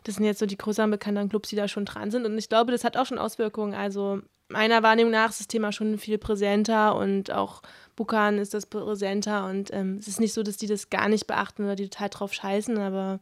Das 0.09 0.15
sind 0.15 0.25
jetzt 0.25 0.39
so 0.39 0.47
die 0.47 0.57
größeren 0.57 0.89
bekannten 0.89 1.29
Clubs, 1.29 1.49
die 1.49 1.55
da 1.55 1.67
schon 1.67 1.85
dran 1.85 2.09
sind. 2.09 2.25
Und 2.25 2.35
ich 2.35 2.49
glaube, 2.49 2.71
das 2.71 2.83
hat 2.83 2.97
auch 2.97 3.05
schon 3.05 3.19
Auswirkungen. 3.19 3.75
Also 3.75 4.21
meiner 4.47 4.81
Wahrnehmung 4.81 5.11
nach 5.11 5.29
ist 5.29 5.39
das 5.39 5.47
Thema 5.47 5.71
schon 5.71 5.99
viel 5.99 6.17
präsenter 6.17 6.95
und 6.95 7.29
auch 7.29 7.61
Bukan 7.95 8.39
ist 8.39 8.55
das 8.55 8.65
präsenter. 8.65 9.45
Und 9.45 9.71
ähm, 9.71 9.97
es 9.99 10.07
ist 10.07 10.19
nicht 10.19 10.33
so, 10.33 10.41
dass 10.41 10.57
die 10.57 10.65
das 10.65 10.89
gar 10.89 11.09
nicht 11.09 11.27
beachten 11.27 11.63
oder 11.63 11.75
die 11.75 11.89
total 11.89 12.09
drauf 12.09 12.33
scheißen, 12.33 12.79
aber 12.79 13.19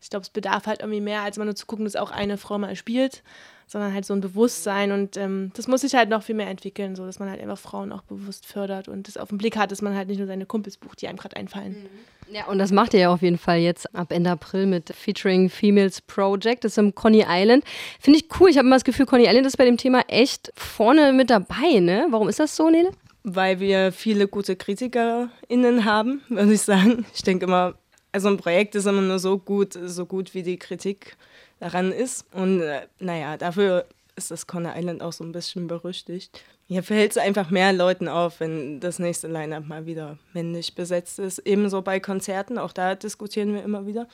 ich 0.00 0.10
glaube, 0.10 0.22
es 0.22 0.30
bedarf 0.30 0.66
halt 0.66 0.80
irgendwie 0.80 1.00
mehr, 1.00 1.22
als 1.22 1.38
mal 1.38 1.44
nur 1.44 1.56
zu 1.56 1.66
gucken, 1.66 1.84
dass 1.84 1.96
auch 1.96 2.10
eine 2.10 2.38
Frau 2.38 2.58
mal 2.58 2.76
spielt, 2.76 3.22
sondern 3.66 3.92
halt 3.92 4.04
so 4.04 4.14
ein 4.14 4.20
Bewusstsein 4.20 4.92
und 4.92 5.16
ähm, 5.16 5.50
das 5.54 5.66
muss 5.66 5.80
sich 5.80 5.94
halt 5.94 6.08
noch 6.08 6.22
viel 6.22 6.34
mehr 6.34 6.48
entwickeln, 6.48 6.94
so 6.94 7.04
dass 7.04 7.18
man 7.18 7.30
halt 7.30 7.40
einfach 7.40 7.58
Frauen 7.58 7.92
auch 7.92 8.02
bewusst 8.02 8.46
fördert 8.46 8.88
und 8.88 9.08
das 9.08 9.16
auf 9.16 9.30
den 9.30 9.38
Blick 9.38 9.56
hat, 9.56 9.72
dass 9.72 9.82
man 9.82 9.96
halt 9.96 10.08
nicht 10.08 10.18
nur 10.18 10.26
seine 10.26 10.46
Kumpels 10.46 10.76
bucht, 10.76 11.02
die 11.02 11.08
einem 11.08 11.18
gerade 11.18 11.36
einfallen. 11.36 11.72
Mhm. 11.72 12.34
Ja, 12.34 12.46
und 12.46 12.58
das 12.58 12.72
macht 12.72 12.92
ihr 12.94 13.00
ja 13.00 13.12
auf 13.12 13.22
jeden 13.22 13.38
Fall 13.38 13.58
jetzt 13.58 13.94
ab 13.94 14.12
Ende 14.12 14.30
April 14.30 14.66
mit 14.66 14.92
Featuring 14.94 15.48
Females 15.48 16.00
Project. 16.00 16.64
Das 16.64 16.72
ist 16.72 16.78
im 16.78 16.94
Coney 16.94 17.24
Island. 17.28 17.64
Finde 18.00 18.18
ich 18.18 18.28
cool. 18.40 18.50
Ich 18.50 18.58
habe 18.58 18.66
immer 18.66 18.76
das 18.76 18.84
Gefühl, 18.84 19.06
Coney 19.06 19.26
Island 19.26 19.46
ist 19.46 19.56
bei 19.56 19.64
dem 19.64 19.76
Thema 19.76 20.02
echt 20.08 20.52
vorne 20.56 21.12
mit 21.12 21.30
dabei, 21.30 21.78
ne? 21.78 22.06
Warum 22.10 22.28
ist 22.28 22.40
das 22.40 22.56
so, 22.56 22.68
Nele? 22.68 22.90
Weil 23.22 23.60
wir 23.60 23.92
viele 23.92 24.26
gute 24.26 24.56
KritikerInnen 24.56 25.84
haben, 25.84 26.22
würde 26.28 26.52
ich 26.52 26.62
sagen. 26.62 27.06
Ich 27.14 27.22
denke 27.22 27.46
immer, 27.46 27.74
also 28.16 28.28
ein 28.28 28.38
Projekt 28.38 28.74
ist 28.74 28.86
immer 28.86 29.02
nur 29.02 29.18
so 29.18 29.36
gut, 29.36 29.78
so 29.84 30.06
gut 30.06 30.32
wie 30.32 30.42
die 30.42 30.58
Kritik 30.58 31.18
daran 31.60 31.92
ist. 31.92 32.24
Und 32.32 32.62
äh, 32.62 32.86
naja, 32.98 33.36
dafür 33.36 33.84
ist 34.16 34.30
das 34.30 34.46
Conner 34.46 34.74
Island 34.74 35.02
auch 35.02 35.12
so 35.12 35.22
ein 35.22 35.32
bisschen 35.32 35.66
berüchtigt. 35.66 36.40
Hier 36.66 36.82
fällt 36.82 37.10
es 37.10 37.18
einfach 37.18 37.50
mehr 37.50 37.74
Leuten 37.74 38.08
auf, 38.08 38.40
wenn 38.40 38.80
das 38.80 38.98
nächste 38.98 39.28
Line-Up 39.28 39.66
mal 39.66 39.84
wieder 39.84 40.16
männlich 40.32 40.74
besetzt 40.74 41.18
ist. 41.18 41.40
Ebenso 41.40 41.82
bei 41.82 42.00
Konzerten, 42.00 42.56
auch 42.56 42.72
da 42.72 42.94
diskutieren 42.94 43.52
wir 43.52 43.62
immer 43.62 43.86
wieder. 43.86 44.08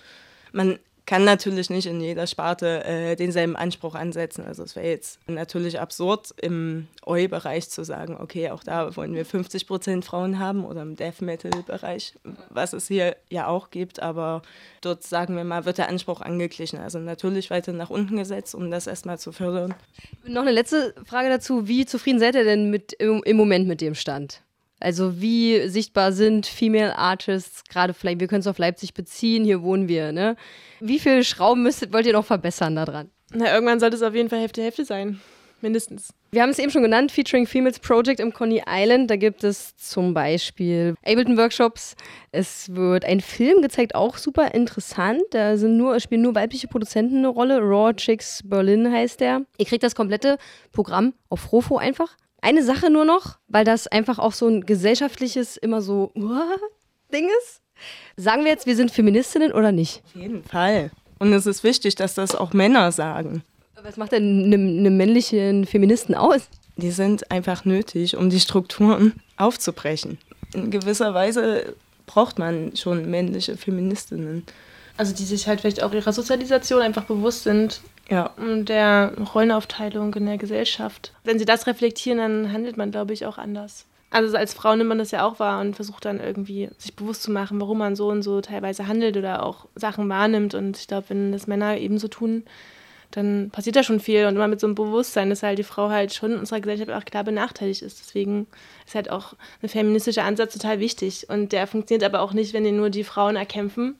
Man 0.50 0.80
kann 1.06 1.24
natürlich 1.24 1.68
nicht 1.68 1.86
in 1.86 2.00
jeder 2.00 2.26
Sparte 2.26 2.84
äh, 2.84 3.16
denselben 3.16 3.56
Anspruch 3.56 3.94
ansetzen. 3.94 4.44
Also 4.44 4.62
es 4.62 4.76
wäre 4.76 4.88
jetzt 4.88 5.18
natürlich 5.26 5.80
absurd, 5.80 6.32
im 6.40 6.86
Oi-Bereich 7.04 7.68
zu 7.70 7.84
sagen, 7.84 8.16
okay, 8.20 8.50
auch 8.50 8.62
da 8.62 8.94
wollen 8.96 9.14
wir 9.14 9.24
50 9.24 9.66
Prozent 9.66 10.04
Frauen 10.04 10.38
haben 10.38 10.64
oder 10.64 10.82
im 10.82 10.94
Death 10.94 11.20
Metal-Bereich, 11.20 12.14
was 12.50 12.72
es 12.72 12.86
hier 12.86 13.16
ja 13.30 13.48
auch 13.48 13.70
gibt. 13.70 14.00
Aber 14.00 14.42
dort, 14.80 15.02
sagen 15.02 15.36
wir 15.36 15.44
mal, 15.44 15.64
wird 15.64 15.78
der 15.78 15.88
Anspruch 15.88 16.20
angeglichen. 16.20 16.78
Also 16.78 16.98
natürlich 16.98 17.50
weiter 17.50 17.72
nach 17.72 17.90
unten 17.90 18.16
gesetzt, 18.16 18.54
um 18.54 18.70
das 18.70 18.86
erstmal 18.86 19.18
zu 19.18 19.32
fördern. 19.32 19.74
Noch 20.24 20.42
eine 20.42 20.52
letzte 20.52 20.94
Frage 21.04 21.28
dazu. 21.28 21.66
Wie 21.66 21.84
zufrieden 21.84 22.20
seid 22.20 22.36
ihr 22.36 22.44
denn 22.44 22.70
mit, 22.70 22.92
im, 22.92 23.22
im 23.24 23.36
Moment 23.36 23.66
mit 23.66 23.80
dem 23.80 23.94
Stand? 23.94 24.42
Also 24.82 25.20
wie 25.20 25.68
sichtbar 25.68 26.12
sind 26.12 26.46
Female 26.46 26.96
Artists, 26.98 27.64
gerade 27.64 27.94
vielleicht, 27.94 28.20
wir 28.20 28.26
können 28.26 28.40
es 28.40 28.46
auf 28.46 28.58
Leipzig 28.58 28.94
beziehen, 28.94 29.44
hier 29.44 29.62
wohnen 29.62 29.88
wir, 29.88 30.12
ne? 30.12 30.36
Wie 30.80 30.98
viele 30.98 31.24
Schrauben 31.24 31.62
müsstet, 31.62 31.92
wollt 31.92 32.06
ihr 32.06 32.12
noch 32.12 32.24
verbessern 32.24 32.76
daran? 32.76 33.10
Na, 33.32 33.52
irgendwann 33.54 33.80
sollte 33.80 33.96
es 33.96 34.02
auf 34.02 34.14
jeden 34.14 34.28
Fall 34.28 34.40
Hälfte 34.40 34.62
Hälfte 34.62 34.84
sein. 34.84 35.20
Mindestens. 35.62 36.12
Wir 36.32 36.42
haben 36.42 36.50
es 36.50 36.58
eben 36.58 36.72
schon 36.72 36.82
genannt, 36.82 37.12
Featuring 37.12 37.46
Females 37.46 37.78
Project 37.78 38.18
im 38.18 38.32
Coney 38.32 38.62
Island. 38.68 39.08
Da 39.08 39.16
gibt 39.16 39.44
es 39.44 39.76
zum 39.76 40.12
Beispiel 40.12 40.96
Ableton-Workshops. 41.04 41.94
Es 42.32 42.74
wird 42.74 43.04
ein 43.04 43.20
Film 43.20 43.62
gezeigt, 43.62 43.94
auch 43.94 44.16
super 44.16 44.52
interessant. 44.54 45.22
Da 45.30 45.56
sind 45.56 45.76
nur, 45.76 46.00
spielen 46.00 46.22
nur 46.22 46.34
weibliche 46.34 46.66
Produzenten 46.66 47.18
eine 47.18 47.28
Rolle. 47.28 47.60
Raw 47.60 47.94
Chicks 47.94 48.40
Berlin 48.44 48.90
heißt 48.90 49.20
der. 49.20 49.42
Ihr 49.56 49.66
kriegt 49.66 49.84
das 49.84 49.94
komplette 49.94 50.36
Programm 50.72 51.14
auf 51.28 51.52
Rofo 51.52 51.76
einfach. 51.76 52.16
Eine 52.42 52.64
Sache 52.64 52.90
nur 52.90 53.04
noch, 53.04 53.38
weil 53.46 53.64
das 53.64 53.86
einfach 53.86 54.18
auch 54.18 54.32
so 54.32 54.48
ein 54.48 54.66
gesellschaftliches, 54.66 55.56
immer 55.56 55.80
so 55.80 56.12
Ding 57.12 57.28
ist. 57.40 57.60
Sagen 58.16 58.44
wir 58.44 58.50
jetzt, 58.50 58.66
wir 58.66 58.76
sind 58.76 58.90
Feministinnen 58.90 59.52
oder 59.52 59.72
nicht? 59.72 60.02
Auf 60.04 60.20
jeden 60.20 60.44
Fall. 60.44 60.90
Und 61.18 61.32
es 61.32 61.46
ist 61.46 61.62
wichtig, 61.62 61.94
dass 61.94 62.14
das 62.14 62.34
auch 62.34 62.52
Männer 62.52 62.90
sagen. 62.92 63.44
Was 63.82 63.96
macht 63.96 64.12
denn 64.12 64.44
einen 64.44 64.80
eine 64.80 64.90
männlichen 64.90 65.66
Feministen 65.66 66.14
aus? 66.14 66.48
Die 66.76 66.90
sind 66.90 67.30
einfach 67.30 67.64
nötig, 67.64 68.16
um 68.16 68.30
die 68.30 68.40
Strukturen 68.40 69.14
aufzubrechen. 69.36 70.18
In 70.54 70.70
gewisser 70.70 71.14
Weise 71.14 71.74
braucht 72.06 72.38
man 72.38 72.76
schon 72.76 73.10
männliche 73.10 73.56
Feministinnen. 73.56 74.44
Also 74.96 75.14
die 75.14 75.24
sich 75.24 75.48
halt 75.48 75.60
vielleicht 75.60 75.82
auch 75.82 75.92
ihrer 75.92 76.12
Sozialisation 76.12 76.82
einfach 76.82 77.04
bewusst 77.04 77.44
sind, 77.44 77.80
ja. 78.12 78.30
Und 78.36 78.66
der 78.66 79.14
Rollenaufteilung 79.34 80.14
in 80.14 80.26
der 80.26 80.36
Gesellschaft. 80.36 81.14
Wenn 81.24 81.38
sie 81.38 81.46
das 81.46 81.66
reflektieren, 81.66 82.18
dann 82.18 82.52
handelt 82.52 82.76
man, 82.76 82.90
glaube 82.90 83.14
ich, 83.14 83.24
auch 83.24 83.38
anders. 83.38 83.86
Also 84.10 84.36
als 84.36 84.52
Frau 84.52 84.76
nimmt 84.76 84.90
man 84.90 84.98
das 84.98 85.12
ja 85.12 85.26
auch 85.26 85.40
wahr 85.40 85.62
und 85.62 85.74
versucht 85.74 86.04
dann 86.04 86.20
irgendwie 86.20 86.68
sich 86.76 86.94
bewusst 86.94 87.22
zu 87.22 87.30
machen, 87.30 87.58
warum 87.58 87.78
man 87.78 87.96
so 87.96 88.08
und 88.08 88.22
so 88.22 88.42
teilweise 88.42 88.86
handelt 88.86 89.16
oder 89.16 89.42
auch 89.42 89.66
Sachen 89.74 90.06
wahrnimmt. 90.10 90.52
Und 90.52 90.76
ich 90.76 90.86
glaube, 90.88 91.06
wenn 91.08 91.32
das 91.32 91.46
Männer 91.46 91.78
ebenso 91.78 92.08
tun, 92.08 92.44
dann 93.12 93.48
passiert 93.50 93.76
da 93.76 93.82
schon 93.82 94.00
viel. 94.00 94.26
Und 94.26 94.34
immer 94.34 94.48
mit 94.48 94.60
so 94.60 94.66
einem 94.66 94.74
Bewusstsein, 94.74 95.30
dass 95.30 95.42
halt 95.42 95.58
die 95.58 95.64
Frau 95.64 95.88
halt 95.88 96.12
schon 96.12 96.32
in 96.32 96.38
unserer 96.38 96.60
Gesellschaft 96.60 96.90
auch 96.90 97.06
klar 97.06 97.24
benachteiligt 97.24 97.80
ist. 97.80 98.00
Deswegen 98.00 98.46
ist 98.84 98.94
halt 98.94 99.10
auch 99.10 99.32
ein 99.62 99.70
feministischer 99.70 100.24
Ansatz 100.24 100.52
total 100.52 100.80
wichtig. 100.80 101.30
Und 101.30 101.52
der 101.52 101.66
funktioniert 101.66 102.04
aber 102.04 102.20
auch 102.20 102.34
nicht, 102.34 102.52
wenn 102.52 102.64
den 102.64 102.76
nur 102.76 102.90
die 102.90 103.04
Frauen 103.04 103.36
erkämpfen. 103.36 103.96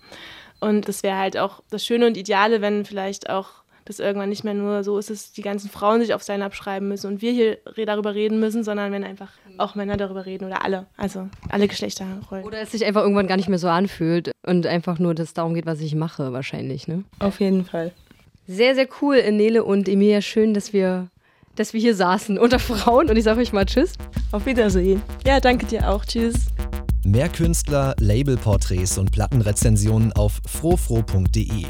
Und 0.60 0.86
das 0.86 1.02
wäre 1.02 1.16
halt 1.16 1.38
auch 1.38 1.62
das 1.70 1.86
Schöne 1.86 2.06
und 2.06 2.18
Ideale, 2.18 2.60
wenn 2.60 2.84
vielleicht 2.84 3.30
auch 3.30 3.61
dass 3.84 3.98
irgendwann 3.98 4.28
nicht 4.28 4.44
mehr 4.44 4.54
nur 4.54 4.84
so 4.84 4.98
ist, 4.98 5.10
dass 5.10 5.32
die 5.32 5.42
ganzen 5.42 5.68
Frauen 5.70 6.00
sich 6.00 6.14
auf 6.14 6.22
sein 6.22 6.42
abschreiben 6.42 6.88
müssen 6.88 7.06
und 7.08 7.22
wir 7.22 7.32
hier 7.32 7.58
darüber 7.86 8.14
reden 8.14 8.40
müssen, 8.40 8.64
sondern 8.64 8.92
wenn 8.92 9.04
einfach 9.04 9.30
auch 9.58 9.74
Männer 9.74 9.96
darüber 9.96 10.26
reden 10.26 10.46
oder 10.46 10.64
alle, 10.64 10.86
also 10.96 11.28
alle 11.48 11.68
Geschlechterrollen. 11.68 12.44
Oder 12.44 12.60
es 12.60 12.72
sich 12.72 12.84
einfach 12.84 13.02
irgendwann 13.02 13.26
gar 13.26 13.36
nicht 13.36 13.48
mehr 13.48 13.58
so 13.58 13.68
anfühlt 13.68 14.32
und 14.46 14.66
einfach 14.66 14.98
nur 14.98 15.14
das 15.14 15.34
darum 15.34 15.54
geht, 15.54 15.66
was 15.66 15.80
ich 15.80 15.94
mache, 15.94 16.32
wahrscheinlich, 16.32 16.88
ne? 16.88 17.04
Auf 17.18 17.40
jeden 17.40 17.64
Fall. 17.64 17.92
Sehr, 18.46 18.74
sehr 18.74 18.88
cool, 19.00 19.22
Nele 19.30 19.64
und 19.64 19.88
Emilia. 19.88 20.20
Schön, 20.20 20.54
dass 20.54 20.72
wir, 20.72 21.08
dass 21.54 21.72
wir 21.72 21.80
hier 21.80 21.94
saßen 21.94 22.38
unter 22.38 22.58
Frauen 22.58 23.08
und 23.08 23.16
ich 23.16 23.24
sage 23.24 23.40
euch 23.40 23.52
mal 23.52 23.66
Tschüss. 23.66 23.94
Auf 24.32 24.46
Wiedersehen. 24.46 25.02
Ja, 25.26 25.40
danke 25.40 25.66
dir 25.66 25.88
auch. 25.88 26.04
Tschüss. 26.04 26.34
Mehr 27.04 27.28
Künstler, 27.28 27.94
Labelporträts 27.98 28.96
und 28.96 29.10
Plattenrezensionen 29.10 30.12
auf 30.12 30.40
frofro.de. 30.46 31.66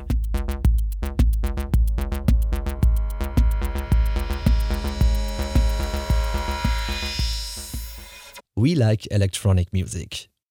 We 8.57 8.75
like 8.75 9.09
electronic 9.11 9.73
music. 9.73 10.29